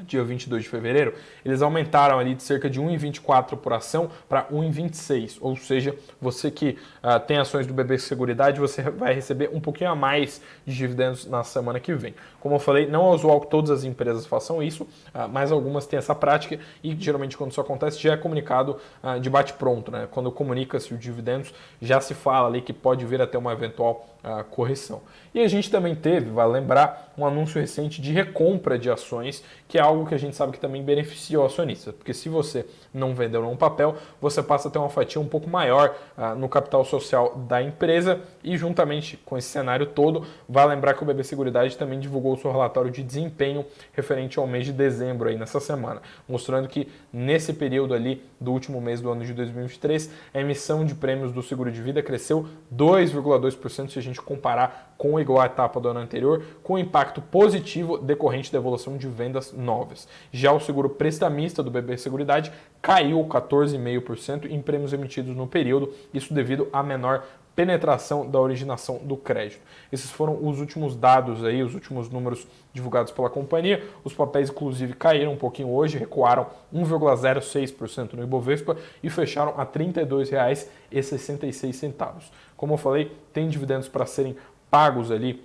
dia 0.00 0.24
22 0.24 0.64
de 0.64 0.68
fevereiro, 0.68 1.14
eles 1.44 1.62
aumentaram 1.62 2.18
ali 2.18 2.34
de 2.34 2.42
cerca 2.42 2.68
de 2.68 2.80
1,24 2.80 3.56
por 3.56 3.72
ação 3.72 4.10
para 4.28 4.44
1,26. 4.46 5.38
Ou 5.40 5.56
seja, 5.56 5.94
você 6.20 6.50
que 6.50 6.78
uh, 7.02 7.20
tem 7.20 7.38
ações 7.38 7.66
do 7.66 7.74
BB 7.74 7.98
Seguridade, 7.98 8.58
você 8.58 8.82
vai 8.82 9.14
receber 9.14 9.50
um 9.52 9.60
pouquinho 9.60 9.90
a 9.90 9.94
mais 9.94 10.40
de 10.66 10.74
dividendos 10.74 11.26
na 11.26 11.44
semana 11.44 11.78
que 11.78 11.94
vem. 11.94 12.14
Como 12.40 12.54
eu 12.54 12.58
falei, 12.58 12.86
não 12.86 13.10
é 13.10 13.14
usual 13.14 13.40
que 13.40 13.48
todas 13.48 13.70
as 13.70 13.84
empresas 13.84 14.26
façam 14.26 14.62
isso, 14.62 14.84
uh, 14.84 15.28
mas 15.30 15.52
algumas 15.52 15.86
têm 15.86 15.98
essa 15.98 16.14
prática 16.14 16.58
e 16.82 16.96
geralmente 16.98 17.36
quando 17.36 17.50
isso 17.50 17.60
acontece 17.60 18.00
já 18.00 18.14
é 18.14 18.16
comunicado 18.16 18.78
uh, 19.02 19.20
de 19.20 19.28
bate-pronto. 19.28 19.90
Né? 19.90 20.08
Quando 20.10 20.30
comunica-se 20.32 20.94
os 20.94 21.00
dividendos, 21.00 21.52
já 21.80 22.00
se 22.00 22.14
fala 22.14 22.48
ali 22.48 22.62
que 22.62 22.72
pode 22.72 23.04
vir 23.04 23.20
até 23.20 23.36
uma 23.36 23.52
eventual 23.52 24.11
correção. 24.50 25.02
E 25.34 25.40
a 25.40 25.48
gente 25.48 25.70
também 25.70 25.94
teve, 25.94 26.30
vai 26.30 26.46
lembrar, 26.46 27.12
um 27.16 27.26
anúncio 27.26 27.60
recente 27.60 28.00
de 28.00 28.12
recompra 28.12 28.78
de 28.78 28.90
ações, 28.90 29.42
que 29.68 29.78
é 29.78 29.80
algo 29.80 30.06
que 30.06 30.14
a 30.14 30.18
gente 30.18 30.36
sabe 30.36 30.52
que 30.52 30.60
também 30.60 30.82
beneficia 30.82 31.40
o 31.40 31.44
acionista, 31.44 31.92
porque 31.92 32.14
se 32.14 32.28
você 32.28 32.66
não 32.92 33.14
vendeu 33.14 33.46
um 33.48 33.56
papel, 33.56 33.96
você 34.20 34.42
passa 34.42 34.68
a 34.68 34.70
ter 34.70 34.78
uma 34.78 34.88
fatia 34.88 35.20
um 35.20 35.26
pouco 35.26 35.48
maior 35.48 35.94
uh, 36.16 36.34
no 36.34 36.48
capital 36.48 36.84
social 36.84 37.36
da 37.48 37.62
empresa 37.62 38.20
e 38.42 38.56
juntamente 38.56 39.16
com 39.24 39.36
esse 39.36 39.48
cenário 39.48 39.86
todo, 39.86 40.26
vai 40.48 40.66
lembrar 40.66 40.94
que 40.94 41.02
o 41.02 41.06
BB 41.06 41.24
Seguridade 41.24 41.76
também 41.76 41.98
divulgou 41.98 42.34
o 42.34 42.38
seu 42.38 42.50
relatório 42.50 42.90
de 42.90 43.02
desempenho 43.02 43.64
referente 43.92 44.38
ao 44.38 44.46
mês 44.46 44.66
de 44.66 44.72
dezembro 44.72 45.28
aí 45.28 45.36
nessa 45.36 45.60
semana, 45.60 46.02
mostrando 46.28 46.68
que 46.68 46.88
nesse 47.12 47.52
período 47.52 47.94
ali 47.94 48.22
do 48.40 48.52
último 48.52 48.80
mês 48.80 49.00
do 49.00 49.10
ano 49.10 49.24
de 49.24 49.32
2023, 49.32 50.10
a 50.34 50.40
emissão 50.40 50.84
de 50.84 50.94
prêmios 50.94 51.32
do 51.32 51.42
seguro 51.42 51.70
de 51.70 51.80
vida 51.80 52.02
cresceu 52.02 52.46
2,2% 52.74 53.90
se 53.90 53.98
a 53.98 54.02
gente 54.12 54.22
comparar 54.22 54.94
com 54.96 55.18
igual 55.18 55.40
à 55.40 55.46
etapa 55.46 55.80
do 55.80 55.88
ano 55.88 56.00
anterior, 56.00 56.44
com 56.62 56.78
impacto 56.78 57.20
positivo 57.20 57.98
decorrente 57.98 58.52
da 58.52 58.58
evolução 58.58 58.96
de 58.96 59.08
vendas 59.08 59.52
novas. 59.52 60.06
Já 60.30 60.52
o 60.52 60.60
seguro 60.60 60.88
prestamista 60.88 61.62
do 61.62 61.70
BB 61.70 61.98
Seguridade 61.98 62.52
caiu 62.80 63.18
14,5% 63.24 64.50
em 64.50 64.62
prêmios 64.62 64.92
emitidos 64.92 65.34
no 65.34 65.46
período, 65.46 65.92
isso 66.14 66.32
devido 66.32 66.68
à 66.72 66.82
menor 66.82 67.24
penetração 67.54 68.28
da 68.28 68.40
originação 68.40 68.98
do 68.98 69.16
crédito. 69.16 69.62
Esses 69.90 70.10
foram 70.10 70.46
os 70.46 70.60
últimos 70.60 70.94
dados 70.96 71.44
aí, 71.44 71.62
os 71.62 71.74
últimos 71.74 72.08
números 72.08 72.46
divulgados 72.72 73.12
pela 73.12 73.28
companhia. 73.28 73.84
Os 74.02 74.14
papéis 74.14 74.48
inclusive 74.50 74.94
caíram 74.94 75.32
um 75.32 75.36
pouquinho 75.36 75.70
hoje, 75.70 75.98
recuaram 75.98 76.46
1,06% 76.74 78.14
no 78.14 78.22
Ibovespa 78.22 78.78
e 79.02 79.10
fecharam 79.10 79.52
a 79.56 79.62
R$ 79.62 79.68
32,66. 79.72 82.30
Como 82.56 82.72
eu 82.74 82.78
falei, 82.78 83.12
tem 83.32 83.48
dividendos 83.48 83.88
para 83.88 84.06
serem 84.06 84.36
pagos 84.70 85.10
ali 85.10 85.44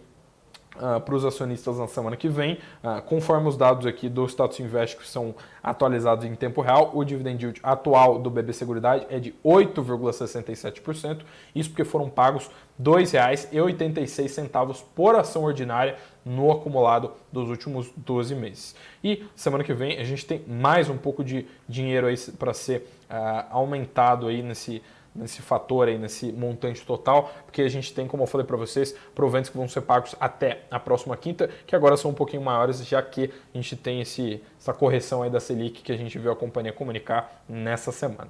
Uh, 0.78 1.02
para 1.02 1.16
os 1.16 1.26
acionistas 1.26 1.80
na 1.80 1.88
semana 1.88 2.16
que 2.16 2.30
vem. 2.30 2.60
Uh, 2.84 3.02
conforme 3.08 3.48
os 3.48 3.58
dados 3.58 3.88
aqui 3.88 4.08
do 4.08 4.28
Status 4.28 4.60
Invest 4.60 4.98
que 4.98 5.08
são 5.08 5.34
atualizados 5.64 6.24
em 6.24 6.36
tempo 6.36 6.62
real, 6.62 6.92
o 6.94 7.04
dividend 7.04 7.44
yield 7.44 7.60
atual 7.64 8.20
do 8.20 8.30
BB 8.30 8.54
Seguridade 8.54 9.08
é 9.10 9.20
de 9.20 9.34
8,67%. 9.44 11.22
Isso 11.56 11.70
porque 11.70 11.84
foram 11.84 12.10
pagos 12.10 12.46
R$ 12.46 12.52
2,86 12.84 14.84
por 14.96 15.16
ação 15.16 15.44
ordinária 15.44 15.96
no 16.24 16.52
acumulado 16.52 17.12
dos 17.32 17.50
últimos 17.50 17.92
12 17.96 18.36
meses. 18.36 18.76
E 19.04 19.26
semana 19.36 19.64
que 19.64 19.74
vem 19.74 19.98
a 19.98 20.04
gente 20.04 20.24
tem 20.26 20.44
mais 20.48 20.90
um 20.90 20.98
pouco 20.98 21.24
de 21.24 21.48
dinheiro 21.68 22.08
aí 22.08 22.18
para 22.38 22.54
ser 22.54 22.88
uh, 23.10 23.46
aumentado 23.50 24.28
aí 24.28 24.44
nesse 24.44 24.84
nesse 25.18 25.42
fator 25.42 25.88
aí, 25.88 25.98
nesse 25.98 26.32
montante 26.32 26.86
total, 26.86 27.32
porque 27.46 27.62
a 27.62 27.70
gente 27.70 27.94
tem, 27.94 28.08
como 28.08 28.24
eu 28.24 28.28
falei 28.28 28.46
para 28.46 28.56
vocês, 28.56 28.96
proventos 29.16 29.50
que 29.50 29.58
vão 29.58 29.68
ser 29.68 29.82
pagos 29.82 30.16
até 30.20 30.62
a 30.70 30.80
próxima 30.80 31.18
quinta, 31.18 31.50
que 31.66 31.76
agora 31.76 31.98
são 31.98 32.12
um 32.12 32.14
pouquinho 32.14 32.42
maiores, 32.42 32.86
já 32.86 33.02
que 33.02 33.32
a 33.54 33.58
gente 33.58 33.76
tem 33.76 34.02
esse, 34.02 34.42
essa 34.60 34.74
correção 34.74 35.24
aí 35.24 35.30
da 35.30 35.40
Selic 35.40 35.82
que 35.82 35.92
a 35.92 35.98
gente 35.98 36.18
viu 36.20 36.32
a 36.32 36.36
companhia 36.36 36.72
comunicar 36.72 37.44
nessa 37.50 37.92
semana. 37.92 38.30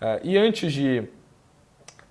Uh, 0.00 0.20
e 0.22 0.38
antes 0.38 0.72
de 0.72 1.08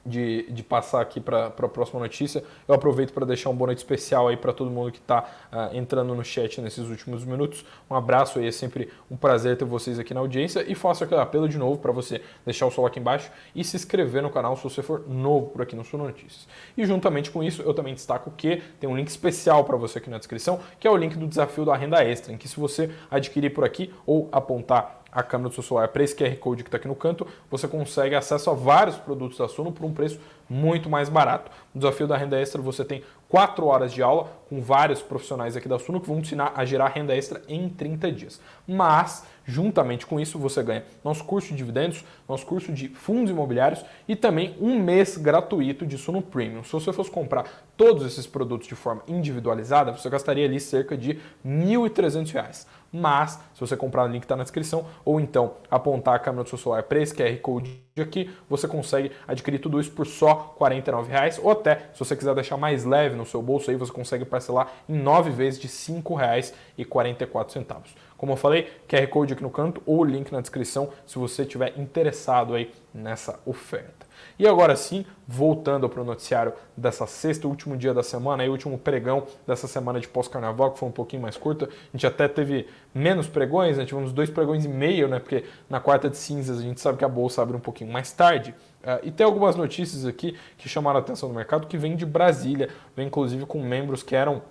de, 0.08 0.50
de 0.50 0.64
passar 0.64 1.02
aqui 1.02 1.20
para 1.20 1.48
a 1.48 1.52
próxima 1.52 2.00
notícia, 2.00 2.44
eu 2.68 2.74
aproveito 2.74 3.12
para 3.12 3.26
deixar 3.26 3.50
um 3.50 3.56
boa 3.56 3.68
noite 3.68 3.80
especial 3.80 4.30
aí 4.30 4.38
para 4.38 4.54
todo 4.54 4.72
mundo 4.72 4.92
que 4.92 5.00
está 5.00 5.20
uh, 5.20 5.26
ah, 5.52 5.70
entrando 5.74 6.16
no 6.16 6.24
chat 6.24 6.62
nesses 6.62 6.88
últimos 6.90 7.26
minutos. 7.26 7.66
Um 7.90 7.96
abraço 7.96 8.40
aí, 8.40 8.48
é 8.48 8.52
sempre 8.52 8.90
um 9.12 9.18
prazer 9.18 9.58
ter 9.58 9.66
vocês 9.66 10.00
aqui 10.00 10.14
na 10.14 10.22
audiência 10.22 10.64
e 10.66 10.74
faço 10.74 11.04
aquele 11.04 11.20
apelo 11.20 11.50
de 11.50 11.58
novo 11.58 11.78
para 11.78 11.92
você 11.92 12.22
deixar 12.46 12.66
o 12.66 12.70
like 12.70 12.86
aqui 12.88 13.00
embaixo 13.00 13.30
e 13.54 13.64
se 13.64 13.76
inscrever 13.76 14.24
no 14.24 14.30
canal 14.30 14.56
se 14.56 14.64
você 14.64 14.82
for 14.82 15.08
novo 15.08 15.48
por 15.48 15.62
aqui 15.62 15.76
no 15.76 15.84
Sul 15.84 16.00
Notícias. 16.00 16.48
E 16.78 16.86
juntamente 16.86 17.30
com 17.30 17.44
isso, 17.44 17.62
eu 17.62 17.74
também 17.74 17.94
destaco 17.94 18.32
que 18.32 18.62
tem 18.80 18.90
um 18.90 18.96
link 18.96 19.10
especial 19.10 19.66
para 19.66 19.76
você 19.76 19.98
aqui 19.98 20.10
na 20.10 20.18
descrição, 20.18 20.60
que 20.80 20.88
é 20.88 20.92
o 20.92 20.96
link 20.96 21.18
do 21.18 21.28
desafio 21.28 21.66
da 21.66 21.76
renda 21.76 22.04
extra, 22.04 22.34
em 22.34 22.38
que 22.38 22.48
se 22.48 22.58
você 22.58 22.90
adquirir 23.12 23.54
por 23.54 23.66
aqui 23.66 23.94
ou 24.06 24.30
apontar 24.32 25.04
a 25.18 25.24
câmera 25.24 25.50
do 25.50 25.56
seu 25.56 25.64
celular 25.64 25.88
para 25.88 26.04
esse 26.04 26.16
QR 26.16 26.36
Code 26.36 26.64
que 26.64 26.68
está 26.68 26.78
aqui 26.78 26.88
no 26.88 26.96
canto, 26.96 27.26
você 27.50 27.68
consegue 27.68 28.14
acesso 28.14 28.52
a 28.52 28.54
vários 28.54 28.98
produtos 28.98 29.40
da 29.40 29.48
Suno 29.48 29.72
por 29.72 29.84
um 29.84 29.92
preço 29.92 30.20
muito 30.48 30.92
mais 30.92 31.10
barato. 31.10 31.52
No 31.74 31.82
desafio 31.82 32.06
da 32.06 32.16
renda 32.16 32.40
extra, 32.40 32.62
você 32.62 32.86
tem 32.86 33.02
4 33.28 33.66
horas 33.66 33.92
de 33.92 34.04
aula 34.04 34.32
com 34.48 34.62
vários 34.62 35.02
profissionais 35.02 35.58
aqui 35.58 35.68
da 35.68 35.80
Suno 35.80 36.00
que 36.00 36.08
vão 36.08 36.22
te 36.22 36.28
ensinar 36.28 36.54
a 36.56 36.64
gerar 36.64 36.90
renda 36.90 37.16
extra 37.16 37.42
em 37.50 37.68
30 37.68 38.12
dias. 38.12 38.40
Mas, 38.68 39.26
juntamente 39.44 40.06
com 40.06 40.20
isso, 40.20 40.38
você 40.38 40.62
ganha 40.62 40.86
nosso 41.04 41.24
curso 41.26 41.50
de 41.50 41.56
dividendos, 41.56 42.06
nosso 42.30 42.46
curso 42.46 42.72
de 42.72 42.88
fundos 42.90 43.32
imobiliários 43.32 43.84
e 44.08 44.16
também 44.16 44.56
um 44.62 44.80
mês 44.80 45.18
gratuito 45.18 45.84
de 45.84 45.98
Suno 45.98 46.22
Premium. 46.22 46.64
Se 46.64 46.72
você 46.72 46.94
fosse 46.94 47.10
comprar 47.10 47.46
todos 47.76 48.06
esses 48.06 48.28
produtos 48.28 48.68
de 48.68 48.76
forma 48.76 49.02
individualizada, 49.08 49.92
você 49.92 50.10
gastaria 50.10 50.46
ali 50.46 50.60
cerca 50.60 50.96
de 50.96 51.14
R$ 51.14 51.20
1.300 51.44 52.68
mas 52.92 53.40
se 53.54 53.60
você 53.60 53.76
comprar 53.76 54.04
o 54.04 54.08
link 54.08 54.22
que 54.22 54.26
está 54.26 54.36
na 54.36 54.44
descrição 54.44 54.86
ou 55.04 55.20
então 55.20 55.56
apontar 55.70 56.16
a 56.16 56.20
câmera 56.20 56.44
do 56.44 56.50
seu 56.50 56.58
celular 56.58 56.84
para 56.84 57.00
esse 57.00 57.14
QR 57.14 57.36
Code 57.38 57.82
aqui, 58.00 58.30
você 58.50 58.68
consegue 58.68 59.12
adquirir 59.28 59.60
tudo 59.60 59.80
isso 59.80 59.92
por 59.92 60.06
só 60.06 60.56
R$ 60.60 60.66
49,00 60.78 61.40
ou 61.42 61.50
até, 61.52 61.90
se 61.94 62.00
você 62.00 62.16
quiser 62.16 62.36
deixar 62.36 62.58
mais 62.58 62.84
leve 62.84 63.16
no 63.16 63.26
seu 63.26 63.42
bolso, 63.42 63.72
aí 63.72 63.76
você 63.76 63.92
consegue 63.92 64.24
parcelar 64.26 64.72
em 64.88 64.96
9 64.98 65.32
vezes 65.32 65.60
de 65.60 65.68
R$ 65.68 66.02
5,44. 66.02 67.84
Como 68.18 68.32
eu 68.34 68.38
falei, 68.38 68.72
QR 68.88 69.08
Code 69.08 69.34
aqui 69.34 69.44
no 69.44 69.50
canto 69.50 69.82
ou 69.86 70.04
link 70.04 70.32
na 70.32 70.42
descrição 70.42 70.90
se 71.06 71.18
você 71.18 71.42
estiver 71.44 71.78
interessado 71.78 72.54
aí 72.54 72.72
nessa 72.94 73.40
oferta. 73.46 73.97
E 74.40 74.48
agora 74.48 74.76
sim, 74.76 75.04
voltando 75.28 75.90
para 75.90 76.02
o 76.02 76.06
noticiário 76.06 76.54
dessa 76.76 77.08
sexta, 77.08 77.48
último 77.48 77.76
dia 77.76 77.92
da 77.92 78.04
semana, 78.04 78.44
aí, 78.44 78.50
último 78.50 78.78
pregão 78.78 79.26
dessa 79.48 79.68
semana 79.68 80.00
de 80.00 80.08
pós-carnaval, 80.08 80.72
que 80.72 80.80
foi 80.80 80.88
um 80.88 80.92
pouquinho 80.92 81.24
mais 81.24 81.36
curta. 81.36 81.66
A 81.66 81.98
gente 81.98 82.06
até 82.06 82.28
teve 82.28 82.68
menos 82.94 83.28
pregões, 83.28 83.78
né? 83.78 83.86
tivemos 83.86 84.14
dois 84.14 84.30
pregões 84.30 84.64
e 84.64 84.68
meio, 84.68 85.08
né? 85.08 85.20
porque 85.20 85.44
na 85.68 85.80
quarta 85.80 86.08
de 86.08 86.18
cinzas 86.18 86.60
a 86.60 86.62
gente 86.62 86.80
sabe 86.80 87.00
que 87.00 87.06
a 87.06 87.10
bolsa 87.10 87.42
abre 87.42 87.58
um 87.58 87.60
pouquinho 87.60 87.92
mais 87.92 88.12
tarde. 88.12 88.54
Uh, 88.84 89.08
e 89.08 89.12
tem 89.12 89.26
algumas 89.26 89.56
notícias 89.56 90.06
aqui 90.06 90.38
que 90.56 90.70
chamaram 90.70 90.98
a 90.98 91.02
atenção 91.02 91.28
do 91.28 91.36
mercado, 91.36 91.66
que 91.66 91.78
vem 91.78 91.96
de 91.96 92.06
Brasília, 92.06 92.70
vem 92.96 93.08
inclusive 93.08 93.46
com 93.46 93.62
membros 93.62 94.04
que 94.04 94.16
eram 94.16 94.44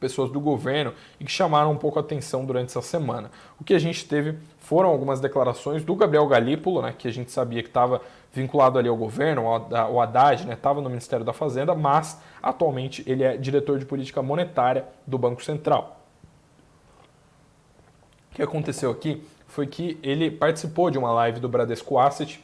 pessoas 0.00 0.30
do 0.30 0.40
governo 0.40 0.94
e 1.20 1.24
que 1.24 1.30
chamaram 1.30 1.70
um 1.70 1.76
pouco 1.76 1.98
a 1.98 2.02
atenção 2.02 2.44
durante 2.44 2.70
essa 2.70 2.80
semana. 2.80 3.30
O 3.60 3.64
que 3.64 3.74
a 3.74 3.78
gente 3.78 4.06
teve 4.06 4.38
foram 4.58 4.88
algumas 4.88 5.20
declarações 5.20 5.84
do 5.84 5.94
Gabriel 5.94 6.26
Galípolo, 6.26 6.80
né, 6.80 6.94
que 6.96 7.06
a 7.06 7.12
gente 7.12 7.30
sabia 7.30 7.62
que 7.62 7.68
estava 7.68 8.00
vinculado 8.32 8.78
ali 8.78 8.88
ao 8.88 8.96
governo, 8.96 9.42
o 9.90 10.00
Haddad 10.00 10.48
estava 10.50 10.80
né, 10.80 10.84
no 10.84 10.90
Ministério 10.90 11.24
da 11.24 11.32
Fazenda, 11.32 11.74
mas 11.74 12.20
atualmente 12.42 13.02
ele 13.06 13.24
é 13.24 13.36
diretor 13.36 13.78
de 13.78 13.84
política 13.84 14.22
monetária 14.22 14.86
do 15.06 15.18
Banco 15.18 15.42
Central. 15.42 16.00
O 18.30 18.34
que 18.36 18.42
aconteceu 18.42 18.90
aqui 18.90 19.26
foi 19.48 19.66
que 19.66 19.98
ele 20.02 20.30
participou 20.30 20.90
de 20.90 20.98
uma 20.98 21.12
live 21.12 21.40
do 21.40 21.48
Bradesco 21.48 21.98
Asset 21.98 22.42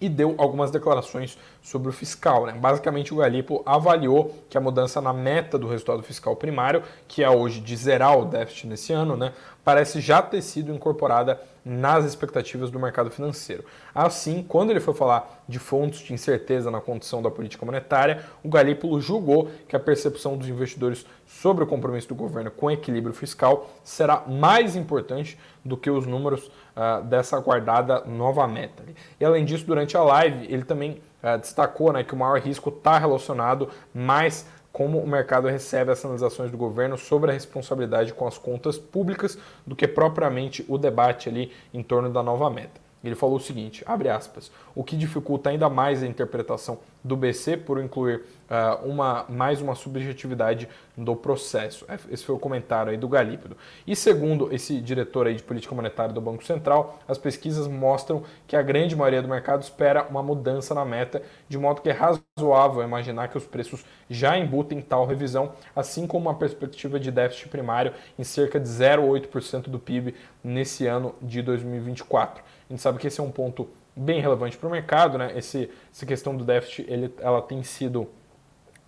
e 0.00 0.08
deu 0.08 0.34
algumas 0.38 0.70
declarações 0.70 1.38
sobre 1.64 1.88
o 1.88 1.92
fiscal. 1.92 2.44
Né? 2.44 2.52
Basicamente, 2.52 3.12
o 3.12 3.16
Galipo 3.16 3.62
avaliou 3.64 4.32
que 4.50 4.58
a 4.58 4.60
mudança 4.60 5.00
na 5.00 5.14
meta 5.14 5.58
do 5.58 5.66
resultado 5.66 6.02
fiscal 6.02 6.36
primário, 6.36 6.82
que 7.08 7.24
é 7.24 7.30
hoje 7.30 7.58
de 7.58 7.74
zerar 7.74 8.18
o 8.18 8.26
déficit 8.26 8.66
nesse 8.66 8.92
ano, 8.92 9.16
né, 9.16 9.32
parece 9.64 9.98
já 9.98 10.20
ter 10.20 10.42
sido 10.42 10.70
incorporada 10.70 11.40
nas 11.64 12.04
expectativas 12.04 12.70
do 12.70 12.78
mercado 12.78 13.10
financeiro. 13.10 13.64
Assim, 13.94 14.44
quando 14.46 14.70
ele 14.70 14.80
foi 14.80 14.92
falar 14.92 15.42
de 15.48 15.58
fontes 15.58 16.00
de 16.00 16.12
incerteza 16.12 16.70
na 16.70 16.82
condição 16.82 17.22
da 17.22 17.30
política 17.30 17.64
monetária, 17.64 18.22
o 18.42 18.48
Galípolo 18.50 19.00
julgou 19.00 19.50
que 19.66 19.74
a 19.74 19.80
percepção 19.80 20.36
dos 20.36 20.46
investidores 20.46 21.06
sobre 21.26 21.64
o 21.64 21.66
compromisso 21.66 22.08
do 22.08 22.14
governo 22.14 22.50
com 22.50 22.70
equilíbrio 22.70 23.14
fiscal 23.14 23.70
será 23.82 24.24
mais 24.28 24.76
importante 24.76 25.38
do 25.64 25.78
que 25.78 25.88
os 25.88 26.06
números 26.06 26.50
uh, 26.76 27.02
dessa 27.04 27.38
aguardada 27.38 28.04
nova 28.04 28.46
meta. 28.46 28.84
E 29.18 29.24
além 29.24 29.46
disso, 29.46 29.64
durante 29.64 29.96
a 29.96 30.02
live, 30.02 30.44
ele 30.52 30.64
também 30.64 31.00
uh, 31.24 31.38
destacou 31.38 31.92
né, 31.92 32.04
que 32.04 32.14
o 32.14 32.16
maior 32.16 32.38
risco 32.38 32.68
está 32.68 32.98
relacionado 32.98 33.70
mais 33.92 34.46
como 34.70 34.98
o 34.98 35.06
mercado 35.06 35.48
recebe 35.48 35.92
as 35.92 36.00
sinalizações 36.00 36.50
do 36.50 36.58
governo 36.58 36.98
sobre 36.98 37.30
a 37.30 37.32
responsabilidade 37.32 38.12
com 38.12 38.26
as 38.26 38.36
contas 38.36 38.76
públicas 38.76 39.38
do 39.64 39.74
que 39.76 39.86
propriamente 39.86 40.64
o 40.68 40.76
debate 40.76 41.28
ali 41.28 41.52
em 41.72 41.82
torno 41.82 42.10
da 42.10 42.22
nova 42.22 42.50
meta. 42.50 42.83
Ele 43.04 43.14
falou 43.14 43.36
o 43.36 43.40
seguinte, 43.40 43.84
abre 43.86 44.08
aspas, 44.08 44.50
o 44.74 44.82
que 44.82 44.96
dificulta 44.96 45.50
ainda 45.50 45.68
mais 45.68 46.02
a 46.02 46.06
interpretação 46.06 46.78
do 47.04 47.16
BC 47.16 47.58
por 47.58 47.78
incluir 47.82 48.22
uh, 48.48 48.88
uma, 48.88 49.26
mais 49.28 49.60
uma 49.60 49.74
subjetividade 49.74 50.66
do 50.96 51.14
processo. 51.14 51.84
É, 51.86 51.98
esse 52.10 52.24
foi 52.24 52.34
o 52.34 52.38
comentário 52.38 52.90
aí 52.90 52.96
do 52.96 53.06
Galípido. 53.06 53.56
E 53.86 53.94
segundo 53.94 54.52
esse 54.52 54.80
diretor 54.80 55.26
aí 55.26 55.34
de 55.34 55.42
política 55.42 55.74
monetária 55.74 56.14
do 56.14 56.20
Banco 56.20 56.42
Central, 56.42 56.98
as 57.06 57.18
pesquisas 57.18 57.68
mostram 57.68 58.22
que 58.46 58.56
a 58.56 58.62
grande 58.62 58.96
maioria 58.96 59.20
do 59.20 59.28
mercado 59.28 59.62
espera 59.62 60.04
uma 60.08 60.22
mudança 60.22 60.74
na 60.74 60.84
meta, 60.84 61.22
de 61.46 61.58
modo 61.58 61.82
que 61.82 61.90
é 61.90 61.92
razoável 61.92 62.82
imaginar 62.82 63.28
que 63.28 63.36
os 63.36 63.44
preços 63.44 63.84
já 64.08 64.38
embutem 64.38 64.80
tal 64.80 65.06
revisão, 65.06 65.52
assim 65.76 66.06
como 66.06 66.30
uma 66.30 66.34
perspectiva 66.34 66.98
de 66.98 67.10
déficit 67.10 67.48
primário 67.48 67.92
em 68.18 68.24
cerca 68.24 68.58
de 68.58 68.68
0,8% 68.68 69.68
do 69.68 69.78
PIB 69.78 70.14
nesse 70.42 70.86
ano 70.86 71.14
de 71.20 71.42
2024. 71.42 72.42
A 72.68 72.72
gente 72.72 72.82
sabe 72.82 72.98
que 72.98 73.06
esse 73.06 73.20
é 73.20 73.22
um 73.22 73.30
ponto 73.30 73.68
bem 73.96 74.20
relevante 74.20 74.56
para 74.56 74.68
o 74.68 74.72
mercado, 74.72 75.18
né? 75.18 75.32
Esse, 75.36 75.70
essa 75.92 76.04
questão 76.04 76.36
do 76.36 76.44
déficit, 76.44 76.84
ele, 76.90 77.14
ela 77.20 77.40
tem 77.40 77.62
sido 77.62 78.08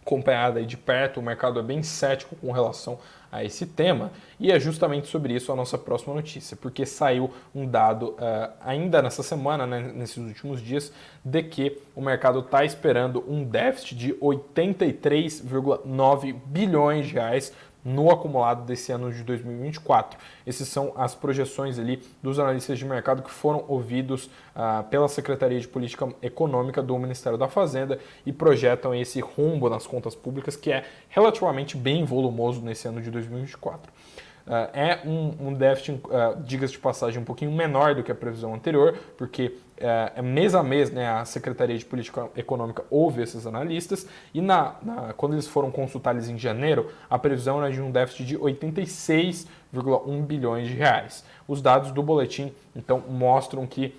acompanhada 0.07 0.65
de 0.65 0.77
perto, 0.77 1.19
o 1.19 1.23
mercado 1.23 1.59
é 1.59 1.63
bem 1.63 1.83
cético 1.83 2.37
com 2.37 2.53
relação 2.53 2.97
a 3.31 3.43
esse 3.43 3.67
tema, 3.67 4.13
e 4.39 4.53
é 4.53 4.61
justamente 4.61 5.09
sobre 5.09 5.35
isso 5.35 5.51
a 5.51 5.57
nossa 5.57 5.77
próxima 5.77 6.15
notícia, 6.15 6.57
porque 6.57 6.87
saiu 6.87 7.33
um 7.53 7.67
dado 7.67 8.11
uh, 8.11 8.53
ainda 8.61 9.03
nessa 9.03 9.25
semana, 9.25 9.67
né, 9.67 9.91
nesses 9.93 10.19
últimos 10.19 10.63
dias, 10.63 10.93
de 11.25 11.43
que 11.43 11.83
o 11.95 12.01
mercado 12.01 12.39
está 12.39 12.65
esperando 12.65 13.25
um 13.29 13.43
déficit 13.43 13.97
de 13.97 14.15
83,9 14.15 16.37
bilhões 16.47 17.09
de 17.09 17.15
reais 17.15 17.53
no 17.87 18.11
acumulado 18.11 18.65
desse 18.65 18.91
ano 18.91 19.13
de 19.13 19.23
2024. 19.23 20.19
Essas 20.45 20.67
são 20.67 20.93
as 20.97 21.15
projeções 21.15 21.79
ali 21.79 22.03
dos 22.21 22.41
analistas 22.41 22.79
de 22.79 22.85
mercado 22.85 23.23
que 23.23 23.31
foram 23.31 23.65
ouvidos 23.69 24.29
ah, 24.55 24.85
pela 24.91 25.07
Secretaria 25.07 25.61
de 25.61 25.69
Política 25.69 26.09
Econômica 26.21 26.83
do 26.83 26.99
Ministério 26.99 27.39
da 27.39 27.47
Fazenda 27.47 28.01
e 28.27 28.33
projetam 28.33 28.93
esse 28.93 29.21
rumbo 29.21 29.71
nas 29.71 29.87
contas 29.87 30.17
públicas 30.17 30.57
que 30.57 30.73
é 30.73 30.85
relativamente 31.09 31.77
bem 31.77 32.05
volumoso 32.05 32.61
nesse 32.61 32.89
ano 32.89 33.01
de 33.01 33.09
2024. 33.09 33.93
Uh, 34.47 34.51
é 34.73 35.01
um, 35.05 35.49
um 35.49 35.55
déficit, 35.55 36.01
uh, 36.05 36.41
diga-se 36.41 36.75
de 36.75 36.79
passagem, 36.79 37.21
um 37.21 37.25
pouquinho 37.25 37.51
menor 37.51 37.97
do 37.97 38.05
que 38.05 38.13
a 38.13 38.15
previsão 38.15 38.55
anterior, 38.55 38.97
porque 39.19 39.57
uh, 39.81 40.23
mês 40.23 40.55
a 40.55 40.63
mês 40.63 40.91
né, 40.91 41.09
a 41.09 41.25
Secretaria 41.25 41.77
de 41.77 41.85
Política 41.85 42.29
Econômica 42.37 42.85
ouve 42.91 43.23
esses 43.23 43.47
analistas 43.47 44.07
e 44.33 44.41
na, 44.41 44.77
na, 44.83 45.13
quando 45.13 45.35
eles 45.35 45.47
foram 45.47 45.71
consultar 45.71 46.15
eles 46.15 46.29
em 46.29 46.39
janeiro, 46.39 46.91
a 47.09 47.19
previsão 47.19 47.63
era 47.63 47.73
de 47.73 47.81
um 47.81 47.91
déficit 47.91 48.25
de 48.25 48.39
86,1 48.39 50.23
bilhões 50.23 50.69
de 50.69 50.75
reais. 50.75 51.25
Os 51.47 51.63
dados 51.63 51.93
do 51.93 52.03
boletim 52.03 52.53
então 52.75 53.03
mostram 53.09 53.67
que 53.67 53.95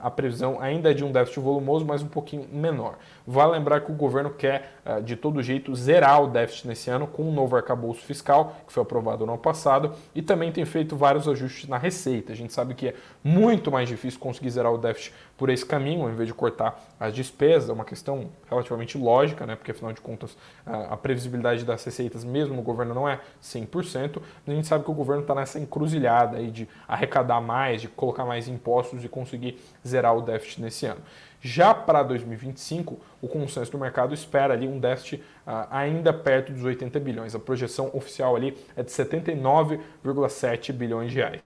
a 0.00 0.10
previsão 0.10 0.60
ainda 0.60 0.90
é 0.90 0.94
de 0.94 1.04
um 1.04 1.12
déficit 1.12 1.40
volumoso, 1.40 1.84
mas 1.84 2.02
um 2.02 2.08
pouquinho 2.08 2.48
menor. 2.52 2.96
Vale 3.26 3.52
lembrar 3.52 3.80
que 3.82 3.92
o 3.92 3.94
governo 3.94 4.30
quer, 4.30 4.72
uh, 4.84 5.00
de 5.00 5.14
todo 5.14 5.42
jeito, 5.42 5.74
zerar 5.76 6.22
o 6.22 6.26
déficit 6.26 6.66
nesse 6.66 6.90
ano 6.90 7.06
com 7.06 7.22
um 7.22 7.32
novo 7.32 7.54
arcabouço 7.54 8.00
fiscal, 8.02 8.56
que 8.66 8.72
foi 8.72 8.82
aprovado 8.82 9.24
no 9.24 9.32
ano 9.32 9.40
passado, 9.40 9.92
e 10.14 10.20
também 10.20 10.50
tem 10.50 10.64
feito 10.64 10.96
vários 10.96 11.28
ajustes 11.28 11.68
na 11.68 11.78
receita. 11.78 12.32
A 12.32 12.36
gente 12.36 12.52
sabe 12.52 12.74
que 12.74 12.88
é 12.88 12.94
muito 13.22 13.70
mais 13.70 13.88
difícil 13.88 14.18
conseguir 14.18 14.50
zerar 14.50 14.72
o 14.72 14.78
déficit 14.78 15.14
por 15.42 15.50
esse 15.50 15.66
caminho, 15.66 16.02
ao 16.02 16.08
invés 16.08 16.28
de 16.28 16.32
cortar 16.32 16.80
as 17.00 17.12
despesas, 17.12 17.68
é 17.68 17.72
uma 17.72 17.84
questão 17.84 18.30
relativamente 18.48 18.96
lógica, 18.96 19.44
né? 19.44 19.56
porque 19.56 19.72
afinal 19.72 19.92
de 19.92 20.00
contas 20.00 20.36
a 20.64 20.96
previsibilidade 20.96 21.64
das 21.64 21.84
receitas, 21.84 22.22
mesmo 22.22 22.54
no 22.54 22.62
governo, 22.62 22.94
não 22.94 23.08
é 23.08 23.18
100%, 23.42 24.22
a 24.46 24.50
gente 24.52 24.68
sabe 24.68 24.84
que 24.84 24.90
o 24.92 24.94
governo 24.94 25.22
está 25.22 25.34
nessa 25.34 25.58
encruzilhada 25.58 26.36
aí 26.36 26.48
de 26.48 26.68
arrecadar 26.86 27.40
mais, 27.40 27.80
de 27.80 27.88
colocar 27.88 28.24
mais 28.24 28.46
impostos 28.46 29.04
e 29.04 29.08
conseguir 29.08 29.58
zerar 29.84 30.16
o 30.16 30.22
déficit 30.22 30.62
nesse 30.62 30.86
ano. 30.86 31.00
Já 31.40 31.74
para 31.74 32.04
2025, 32.04 33.00
o 33.20 33.26
consenso 33.26 33.72
do 33.72 33.78
mercado 33.78 34.14
espera 34.14 34.54
ali 34.54 34.68
um 34.68 34.78
déficit 34.78 35.24
uh, 35.44 35.66
ainda 35.72 36.12
perto 36.12 36.52
dos 36.52 36.62
80 36.62 37.00
bilhões. 37.00 37.34
A 37.34 37.40
projeção 37.40 37.90
oficial 37.92 38.36
ali 38.36 38.56
é 38.76 38.84
de 38.84 38.92
79,7 38.92 40.72
bilhões 40.72 41.10
de 41.10 41.16
reais. 41.16 41.42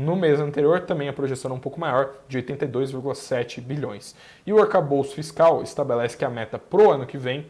No 0.00 0.16
mês 0.16 0.40
anterior, 0.40 0.80
também 0.80 1.10
a 1.10 1.12
projeção 1.12 1.50
é 1.50 1.54
um 1.54 1.60
pouco 1.60 1.78
maior, 1.78 2.14
de 2.26 2.38
82,7 2.38 3.60
bilhões. 3.60 4.14
E 4.46 4.52
o 4.52 4.58
arcabouço 4.58 5.14
fiscal 5.14 5.62
estabelece 5.62 6.16
que 6.16 6.24
a 6.24 6.30
meta 6.30 6.58
para 6.58 6.80
o 6.80 6.90
ano 6.90 7.04
que 7.04 7.18
vem 7.18 7.46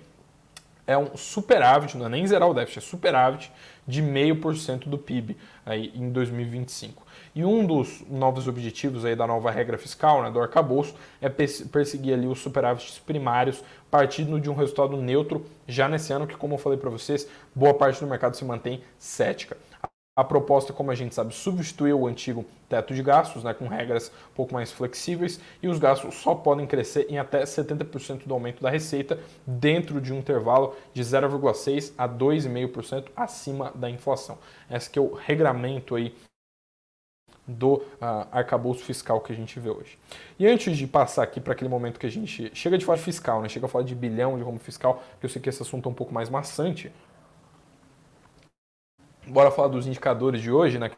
é 0.85 0.99
um 0.99 1.17
superávit, 1.17 1.97
não 1.97 2.07
é 2.07 2.09
nem 2.09 2.27
zerar 2.27 2.51
o 2.51 2.55
déficit, 2.55 2.79
é 2.79 2.83
superávit 2.83 3.53
de 3.87 4.03
0,5% 4.03 4.89
do 4.89 4.99
PIB 4.99 5.37
aí 5.65 5.93
em 5.95 6.11
2025. 6.11 7.07
E 7.37 7.45
um 7.45 7.65
dos 7.65 8.03
novos 8.11 8.49
objetivos 8.49 9.05
aí 9.05 9.15
da 9.15 9.29
nova 9.29 9.53
regra 9.53 9.79
fiscal, 9.79 10.21
né, 10.21 10.31
do 10.33 10.41
arcabouço, 10.41 10.97
é 11.21 11.29
perseguir 11.29 12.15
ali 12.15 12.27
os 12.27 12.41
superávites 12.41 12.99
primários 12.99 13.63
partindo 13.89 14.41
de 14.41 14.51
um 14.51 14.55
resultado 14.55 14.97
neutro 14.97 15.47
já 15.69 15.89
nesse 15.89 16.13
ano, 16.13 16.27
que 16.27 16.37
como 16.37 16.55
eu 16.55 16.59
falei 16.59 16.79
para 16.79 16.91
vocês, 16.91 17.29
boa 17.55 17.75
parte 17.75 18.01
do 18.01 18.09
mercado 18.09 18.37
se 18.37 18.45
mantém 18.45 18.83
cética. 18.99 19.57
A 20.21 20.25
proposta, 20.25 20.71
como 20.71 20.91
a 20.91 20.95
gente 20.95 21.15
sabe, 21.15 21.35
substituiu 21.35 22.01
o 22.01 22.07
antigo 22.07 22.45
teto 22.69 22.93
de 22.93 23.03
gastos, 23.03 23.43
né, 23.43 23.55
com 23.55 23.67
regras 23.67 24.13
um 24.31 24.35
pouco 24.35 24.53
mais 24.53 24.71
flexíveis, 24.71 25.41
e 25.63 25.67
os 25.67 25.79
gastos 25.79 26.15
só 26.17 26.35
podem 26.35 26.67
crescer 26.67 27.07
em 27.09 27.19
até 27.19 27.43
70% 27.43 28.27
do 28.27 28.35
aumento 28.35 28.63
da 28.63 28.69
receita, 28.69 29.19
dentro 29.47 29.99
de 29.99 30.13
um 30.13 30.19
intervalo 30.19 30.77
de 30.93 31.03
0,6% 31.03 31.95
a 31.97 32.07
2,5% 32.07 33.07
acima 33.17 33.73
da 33.75 33.89
inflação. 33.89 34.37
Esse 34.71 34.91
é 34.99 35.01
o 35.01 35.15
regramento 35.15 35.95
aí 35.95 36.15
do 37.47 37.77
uh, 37.77 38.29
arcabouço 38.31 38.85
fiscal 38.85 39.23
que 39.23 39.33
a 39.33 39.37
gente 39.37 39.59
vê 39.59 39.71
hoje. 39.71 39.97
E 40.39 40.47
antes 40.47 40.77
de 40.77 40.87
passar 40.87 41.23
aqui 41.23 41.41
para 41.41 41.55
aquele 41.55 41.71
momento 41.71 41.99
que 41.99 42.07
a 42.07 42.11
gente 42.11 42.51
chega 42.55 42.77
de 42.77 42.85
falar 42.85 42.99
fiscal, 42.99 43.41
né, 43.41 43.49
chega 43.49 43.65
a 43.65 43.69
falar 43.71 43.85
de 43.85 43.95
bilhão 43.95 44.37
de 44.37 44.43
rombo 44.43 44.59
fiscal, 44.59 45.03
que 45.19 45.25
eu 45.25 45.31
sei 45.31 45.41
que 45.41 45.49
esse 45.49 45.63
assunto 45.63 45.89
é 45.89 45.93
um 45.93 45.95
pouco 45.95 46.13
mais 46.13 46.29
maçante, 46.29 46.93
bora 49.31 49.51
falar 49.51 49.69
dos 49.69 49.87
indicadores 49.87 50.41
de 50.41 50.51
hoje, 50.51 50.79
né? 50.79 50.91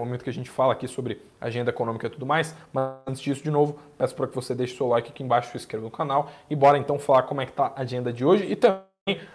É 0.00 0.04
momento 0.04 0.22
que 0.22 0.30
a 0.30 0.32
gente 0.32 0.48
fala 0.48 0.72
aqui 0.72 0.86
sobre 0.86 1.20
agenda 1.40 1.70
econômica 1.70 2.06
e 2.06 2.10
tudo 2.10 2.24
mais, 2.24 2.54
mas 2.72 2.94
antes 3.04 3.20
disso, 3.20 3.42
de 3.42 3.50
novo, 3.50 3.80
peço 3.96 4.14
para 4.14 4.28
que 4.28 4.34
você 4.34 4.54
deixe 4.54 4.76
seu 4.76 4.86
like 4.86 5.10
aqui 5.10 5.24
embaixo, 5.24 5.50
se 5.50 5.56
inscreva 5.56 5.84
no 5.84 5.90
canal. 5.90 6.30
E 6.48 6.54
bora 6.54 6.78
então 6.78 6.98
falar 7.00 7.24
como 7.24 7.40
é 7.40 7.46
que 7.46 7.52
tá 7.52 7.72
a 7.74 7.80
agenda 7.80 8.12
de 8.12 8.24
hoje. 8.24 8.44
E 8.44 8.54
também 8.54 8.87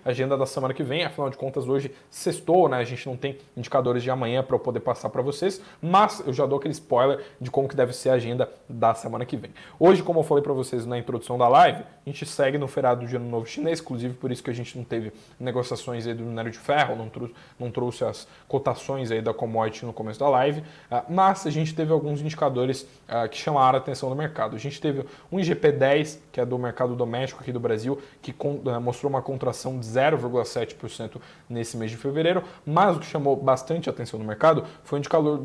agenda 0.04 0.38
da 0.38 0.46
semana 0.46 0.74
que 0.74 0.84
vem, 0.84 1.04
afinal 1.04 1.30
de 1.30 1.38
contas 1.38 1.68
hoje 1.68 1.92
sextou, 2.10 2.68
né? 2.68 2.78
A 2.78 2.84
gente 2.84 3.08
não 3.08 3.16
tem 3.16 3.38
indicadores 3.56 4.04
de 4.04 4.12
amanhã 4.12 4.44
para 4.44 4.56
eu 4.56 4.60
poder 4.60 4.82
passar 4.82 5.10
para 5.10 5.22
vocês, 5.22 5.62
mas 5.82 6.22
eu 6.26 6.34
já 6.34 6.46
dou 6.46 6.60
aquele 6.60 6.74
spoiler 6.74 7.24
de 7.40 7.50
como 7.50 7.68
que 7.68 7.76
deve 7.76 7.94
ser 7.94 8.10
a 8.10 8.14
agenda 8.14 8.50
da 8.68 8.94
semana 8.94 9.26
que 9.26 9.38
vem. 9.38 9.52
Hoje, 9.80 10.04
como 10.04 10.20
eu 10.20 10.24
falei 10.24 10.44
para 10.44 10.54
vocês 10.54 10.86
na 10.86 10.98
introdução 10.98 11.38
da 11.38 11.48
live, 11.48 11.84
a 12.06 12.10
gente 12.10 12.26
segue 12.26 12.58
no 12.58 12.68
feriado 12.68 13.06
do 13.06 13.16
Ano 13.16 13.30
Novo 13.30 13.46
Chinês, 13.46 13.80
inclusive 13.80 14.14
por 14.14 14.32
isso 14.32 14.44
que 14.44 14.50
a 14.50 14.54
gente 14.54 14.78
não 14.78 14.84
teve 14.84 15.14
negociações 15.40 16.06
aí 16.06 16.14
do 16.14 16.24
minério 16.24 16.52
de 16.52 16.58
ferro, 16.58 16.96
não, 16.96 17.10
trou 17.10 17.30
não 17.60 17.72
trouxe 17.72 18.04
as 18.04 18.28
cotações 18.48 19.12
aí 19.12 19.22
da 19.22 19.34
commodity 19.34 19.86
no 19.86 19.94
começo 19.94 20.20
da 20.20 20.30
live, 20.30 20.62
uh, 20.62 21.04
mas 21.10 21.48
a 21.48 21.50
gente 21.50 21.74
teve 21.74 21.92
alguns 21.92 22.22
indicadores 22.22 22.82
uh, 22.82 23.28
que 23.30 23.38
chamaram 23.38 23.78
a 23.78 23.82
atenção 23.82 24.10
do 24.10 24.16
mercado. 24.16 24.56
A 24.56 24.60
gente 24.60 24.82
teve 24.82 25.06
um 25.32 25.38
IGP-10, 25.38 26.20
que 26.32 26.42
é 26.42 26.46
do 26.46 26.58
mercado 26.58 26.96
doméstico 26.96 27.42
aqui 27.42 27.52
do 27.52 27.60
Brasil, 27.60 28.02
que 28.22 28.32
uh, 28.32 28.82
mostrou 28.82 29.10
uma 29.10 29.22
contração 29.22 29.63
de 29.80 29.88
0,7% 29.88 31.22
nesse 31.50 31.78
mês 31.78 31.92
de 31.92 31.98
fevereiro, 31.98 32.44
mas 32.66 32.98
o 32.98 33.00
que 33.00 33.06
chamou 33.06 33.36
bastante 33.36 33.90
atenção 33.90 34.20
no 34.20 34.26
mercado 34.26 34.66
foi 34.84 34.98
o 34.98 35.00
indicador 35.00 35.40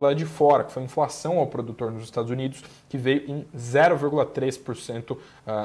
lá 0.00 0.12
de 0.12 0.24
fora, 0.24 0.64
que 0.64 0.72
foi 0.72 0.82
a 0.82 0.86
inflação 0.86 1.38
ao 1.38 1.46
produtor 1.46 1.90
nos 1.90 2.04
Estados 2.04 2.30
Unidos, 2.30 2.62
que 2.88 2.98
veio 2.98 3.30
em 3.30 3.46
0,3% 3.56 5.12
uh, 5.12 5.18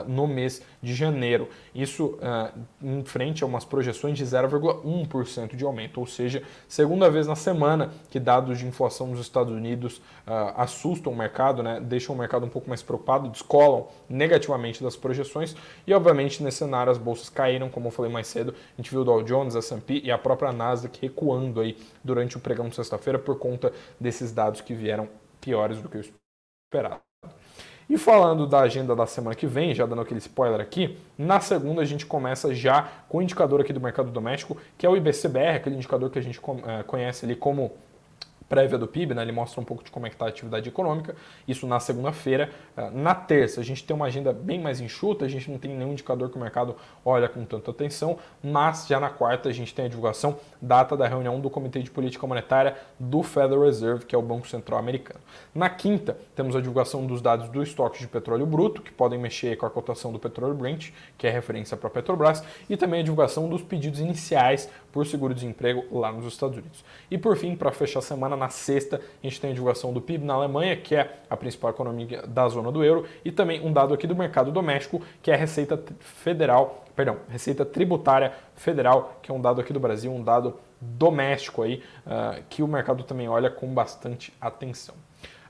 no 0.08 0.28
mês 0.28 0.62
de 0.82 0.94
janeiro. 0.94 1.50
Isso 1.74 2.18
uh, 2.18 2.58
em 2.82 3.04
frente 3.04 3.44
a 3.44 3.48
umas 3.48 3.66
projeções 3.66 4.18
de 4.18 4.26
0,1% 4.26 5.56
de 5.56 5.64
aumento, 5.64 6.00
ou 6.00 6.08
seja, 6.08 6.44
segunda 6.68 7.10
vez 7.10 7.28
na 7.28 7.36
semana 7.36 7.92
que 8.10 8.20
dados 8.20 8.60
de 8.60 8.66
inflação 8.66 9.08
nos 9.08 9.20
Estados 9.20 9.54
Unidos 9.54 9.98
uh, 9.98 10.54
assustam 10.56 11.12
o 11.12 11.16
mercado, 11.16 11.62
né, 11.62 11.80
deixam 11.80 12.16
o 12.16 12.18
mercado 12.18 12.46
um 12.46 12.50
pouco 12.50 12.70
mais 12.70 12.82
preocupado, 12.82 13.30
descolam 13.30 13.88
negativamente 14.10 14.84
das 14.84 14.96
projeções 14.96 15.56
e, 15.86 15.94
obviamente, 15.94 16.42
nesse 16.44 16.58
cenário 16.58 16.92
as 16.92 16.98
bolsas 16.98 17.30
caíram, 17.30 17.70
como 17.70 17.89
eu 17.90 17.94
falei 17.94 18.12
mais 18.12 18.28
cedo, 18.28 18.54
a 18.54 18.82
gente 18.82 18.90
viu 18.90 19.02
o 19.02 19.04
Dow 19.04 19.22
Jones, 19.24 19.56
a 19.56 19.60
S&P 19.60 20.02
e 20.04 20.12
a 20.12 20.18
própria 20.18 20.52
Nasdaq 20.52 21.00
recuando 21.02 21.60
aí 21.60 21.78
durante 22.04 22.38
o 22.38 22.40
pregão 22.40 22.70
de 22.70 22.76
sexta-feira 22.76 23.20
por 23.20 23.38
conta 23.38 23.74
desses 24.00 24.32
dados 24.32 24.62
que 24.62 24.74
vieram 24.74 25.10
piores 25.42 25.82
do 25.82 25.90
que 25.90 25.98
o 25.98 26.02
esperado. 26.02 27.02
E 27.90 27.98
falando 27.98 28.46
da 28.46 28.60
agenda 28.60 28.96
da 28.96 29.08
semana 29.08 29.36
que 29.36 29.48
vem, 29.48 29.74
já 29.74 29.84
dando 29.84 30.04
aquele 30.04 30.20
spoiler 30.20 30.62
aqui, 30.62 30.96
na 31.18 31.40
segunda 31.40 31.82
a 31.82 31.86
gente 31.86 32.06
começa 32.06 32.54
já 32.54 32.88
com 33.10 33.18
o 33.18 33.22
indicador 33.22 33.62
aqui 33.62 33.74
do 33.74 33.82
mercado 33.82 34.12
doméstico, 34.12 34.56
que 34.78 34.86
é 34.86 34.90
o 34.90 34.96
IBCBR, 34.96 35.56
aquele 35.56 35.76
indicador 35.76 36.12
que 36.12 36.20
a 36.20 36.22
gente 36.22 36.40
eh, 36.40 36.84
conhece 36.84 37.26
ali 37.26 37.36
como 37.36 37.72
prévia 38.50 38.78
do 38.78 38.88
PIB, 38.88 39.14
né? 39.14 39.22
ele 39.22 39.32
mostra 39.32 39.62
um 39.62 39.64
pouco 39.64 39.84
de 39.84 39.92
como 39.92 40.08
é 40.08 40.10
que 40.10 40.16
está 40.16 40.26
a 40.26 40.30
atividade 40.30 40.68
econômica, 40.68 41.16
isso 41.48 41.68
na 41.68 41.80
segunda-feira. 41.80 42.50
Ah, 42.76 42.90
na 42.90 43.14
terça, 43.14 43.62
a 43.62 43.64
gente 43.64 43.84
tem 43.84 43.96
uma 43.96 44.08
agenda 44.08 44.34
bem 44.34 44.60
mais 44.60 44.82
enxuta, 44.82 45.26
a 45.26 45.28
gente 45.28 45.50
não 45.50 45.60
tem 45.60 45.74
nenhum 45.74 45.92
indicador 45.92 46.30
que 46.30 46.36
o 46.36 46.42
mercado 46.42 46.76
olha 47.06 47.30
com 47.30 47.46
tanta 47.46 47.70
atenção, 47.70 48.18
mas 48.44 48.88
já 48.88 49.00
na 49.00 49.10
quarta 49.10 49.50
a 49.50 49.52
gente 49.52 49.74
tem 49.74 49.86
a 49.86 49.88
divulgação 49.88 50.38
data 50.60 50.98
da 50.98 51.08
reunião 51.08 51.40
do 51.40 51.50
Comitê 51.50 51.82
de 51.82 51.92
Política 51.92 52.26
Monetária 52.26 52.76
do 53.00 53.22
Federal 53.22 53.64
Reserve, 53.64 54.06
que 54.06 54.16
é 54.16 54.18
o 54.18 54.22
Banco 54.22 54.48
Central 54.48 54.80
Americano. 54.80 55.20
Na 55.54 55.70
quinta, 55.70 56.18
temos 56.36 56.56
a 56.56 56.60
divulgação 56.60 57.06
dos 57.06 57.22
dados 57.22 57.50
do 57.50 57.62
estoque 57.62 58.00
de 58.00 58.08
petróleo 58.08 58.46
bruto, 58.46 58.82
que 58.82 58.92
podem 58.92 59.20
mexer 59.20 59.56
com 59.58 59.66
a 59.66 59.70
cotação 59.70 60.12
do 60.12 60.18
petróleo 60.18 60.56
Brent, 60.56 60.90
que 61.18 61.28
é 61.28 61.30
referência 61.30 61.78
para 61.78 61.88
a 61.88 61.92
Petrobras, 61.92 62.44
e 62.70 62.76
também 62.76 63.02
a 63.02 63.04
divulgação 63.04 63.48
dos 63.48 63.62
pedidos 63.62 64.00
iniciais 64.00 64.70
por 64.92 65.06
seguro-desemprego 65.06 65.86
lá 65.92 66.12
nos 66.12 66.26
Estados 66.26 66.58
Unidos. 66.58 66.84
E 67.10 67.18
por 67.18 67.36
fim, 67.38 67.56
para 67.56 67.72
fechar 67.72 68.00
a 68.00 68.02
semana, 68.02 68.36
na 68.36 68.50
sexta, 68.50 68.98
a 68.98 69.28
gente 69.28 69.40
tem 69.40 69.52
a 69.52 69.54
divulgação 69.54 69.94
do 69.94 70.02
PIB 70.02 70.26
na 70.26 70.34
Alemanha, 70.34 70.76
que 70.76 70.96
é 70.96 71.20
a 71.30 71.38
principal 71.38 71.72
economia 71.72 72.24
da 72.28 72.48
zona 72.50 72.72
do 72.72 72.84
euro, 72.84 73.06
e 73.24 73.32
também 73.32 73.66
um 73.66 73.72
dado 73.72 73.94
aqui 73.94 74.08
do 74.08 74.16
mercado 74.16 74.52
doméstico, 74.52 75.02
que 75.22 75.32
é 75.32 75.34
a 75.34 75.38
Receita 75.38 75.82
Federal, 76.00 76.86
perdão, 76.96 77.18
Receita 77.30 77.66
Tributária 77.66 78.34
Federal, 78.56 79.20
que 79.22 79.32
é 79.32 79.34
um 79.34 79.42
dado 79.42 79.62
aqui 79.62 79.72
do 79.72 79.80
Brasil, 79.80 80.12
um 80.12 80.24
dado 80.24 80.56
doméstico 80.82 81.62
aí, 81.62 81.84
uh, 82.06 82.44
que 82.50 82.64
o 82.64 82.68
mercado 82.68 83.04
também 83.04 83.28
olha 83.28 83.50
com 83.50 83.68
bastante 83.74 84.34
atenção. 84.40 84.96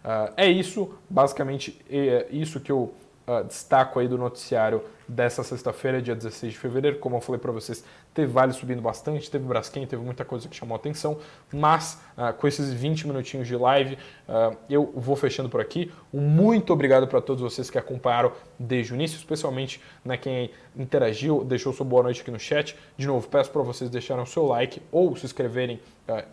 Uh, 0.04 0.34
é 0.38 0.48
isso, 0.48 0.94
basicamente 1.10 1.80
é 1.90 2.28
isso 2.32 2.60
que 2.60 2.72
eu 2.72 2.94
uh, 3.30 3.44
destaco 3.44 4.00
aí 4.00 4.08
do 4.08 4.18
noticiário 4.18 4.84
dessa 5.08 5.44
sexta-feira, 5.44 6.02
dia 6.02 6.16
16 6.16 6.54
de 6.54 6.60
fevereiro. 6.60 7.00
Como 7.00 7.16
eu 7.16 7.22
falei 7.22 7.40
para 7.40 7.52
vocês, 7.52 7.84
teve 8.14 8.32
Vale 8.32 8.54
subindo 8.54 8.82
bastante, 8.82 9.30
teve 9.30 9.46
Braskem, 9.46 9.86
teve 9.86 10.04
muita 10.04 10.24
coisa 10.24 10.48
que 10.48 10.56
chamou 10.56 10.76
atenção, 10.76 11.18
mas 11.52 12.00
uh, 12.18 12.34
com 12.34 12.48
esses 12.48 12.72
20 12.72 13.08
minutinhos 13.08 13.48
de 13.48 13.56
live, 13.56 13.98
uh, 14.28 14.56
eu 14.70 14.92
vou 14.96 15.16
fechando 15.16 15.50
por 15.50 15.62
aqui. 15.62 15.92
Um 16.14 16.22
muito 16.22 16.74
obrigado 16.74 17.08
para 17.08 17.22
todos 17.22 17.42
vocês 17.42 17.70
que 17.70 17.78
acompanharam 17.78 18.32
desde 18.58 18.94
o 18.94 18.96
início, 18.96 19.18
especialmente 19.18 19.82
né, 20.04 20.18
quem 20.18 20.52
interagiu, 20.76 21.44
deixou 21.44 21.74
sua 21.74 21.86
boa 21.86 22.04
noite 22.04 22.22
aqui 22.22 22.32
no 22.32 22.40
chat. 22.40 22.76
De 22.98 23.08
novo, 23.08 23.28
peço 23.28 23.52
para 23.52 23.62
vocês 23.62 23.90
deixarem 23.90 24.24
o 24.24 24.28
seu 24.28 24.46
like 24.46 24.82
ou 24.92 25.16
se 25.16 25.26
inscreverem, 25.26 25.80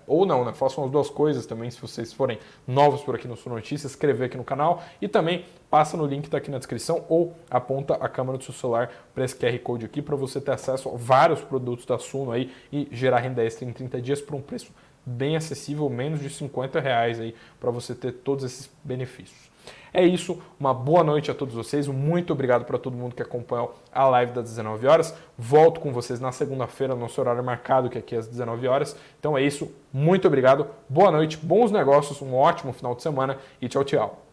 ou 0.07 0.27
não, 0.27 0.45
né, 0.45 0.53
façam 0.53 0.85
as 0.85 0.91
duas 0.91 1.09
coisas 1.11 1.47
também, 1.47 1.71
se 1.71 1.81
vocês 1.81 2.13
forem 2.13 2.39
novos 2.67 3.03
por 3.03 3.15
aqui 3.15 3.29
no 3.29 3.37
Sul 3.37 3.53
Notícias, 3.53 3.93
inscrever 3.93 4.27
aqui 4.27 4.37
no 4.37 4.45
canal 4.45 4.83
e 5.01 5.09
também 5.09 5.45
passa 5.71 5.97
no 5.97 6.07
link 6.07 6.23
que 6.23 6.29
está 6.29 6.39
aqui 6.39 6.51
na 6.51 6.59
descrição 6.59 7.05
ou 7.09 7.35
aponta 7.51 7.95
a 7.95 8.09
câmera 8.09 8.39
do 8.39 8.45
seu 8.45 8.55
celular 8.55 8.91
para 9.15 9.25
esse 9.25 9.35
QR 9.37 9.59
Code 9.61 9.85
aqui 9.85 10.01
para 10.01 10.17
você 10.17 10.41
ter 10.41 10.53
acesso 10.53 10.89
a 10.89 10.93
vários 10.97 11.41
produtos 11.41 11.85
da 11.87 11.99
Suno 11.99 12.33
aí 12.33 12.53
e 12.73 12.89
gerar 12.91 13.19
renda 13.19 13.45
extra 13.45 13.65
em 13.65 13.73
30 13.73 14.01
dias 14.01 14.21
por 14.21 14.35
um 14.35 14.41
preço 14.41 14.73
bem 15.05 15.37
acessível, 15.37 15.89
menos 15.89 16.21
de 16.21 16.29
50 16.29 16.81
reais 16.81 17.21
aí 17.21 17.35
para 17.61 17.71
você 17.71 17.95
ter 17.95 18.13
todos 18.13 18.45
esses 18.45 18.69
benefícios. 18.83 19.56
É 19.93 20.05
isso, 20.05 20.43
uma 20.61 20.75
boa 20.75 21.03
noite 21.03 21.31
a 21.31 21.35
todos 21.35 21.55
vocês, 21.55 21.89
muito 21.89 22.33
obrigado 22.33 22.65
para 22.65 22.79
todo 22.79 22.97
mundo 22.97 23.15
que 23.15 23.23
acompanhou 23.23 23.75
a 23.91 24.07
live 24.09 24.33
das 24.33 24.45
19 24.45 24.87
horas. 24.87 25.15
Volto 25.39 25.81
com 25.81 25.93
vocês 25.93 26.21
na 26.21 26.33
segunda-feira, 26.33 26.95
nosso 26.95 27.21
horário 27.21 27.43
marcado, 27.43 27.89
que 27.89 27.97
é 27.97 28.01
aqui 28.01 28.15
às 28.15 28.27
19 28.27 28.69
horas. 28.69 28.97
Então 29.19 29.39
é 29.39 29.43
isso, 29.43 29.73
muito 29.93 30.27
obrigado, 30.29 30.67
boa 30.89 31.11
noite, 31.11 31.39
bons 31.39 31.71
negócios, 31.71 32.21
um 32.21 32.35
ótimo 32.35 32.73
final 32.73 32.95
de 32.95 33.03
semana 33.03 33.39
e 33.61 33.69
tchau, 33.69 33.85
tchau. 33.85 34.26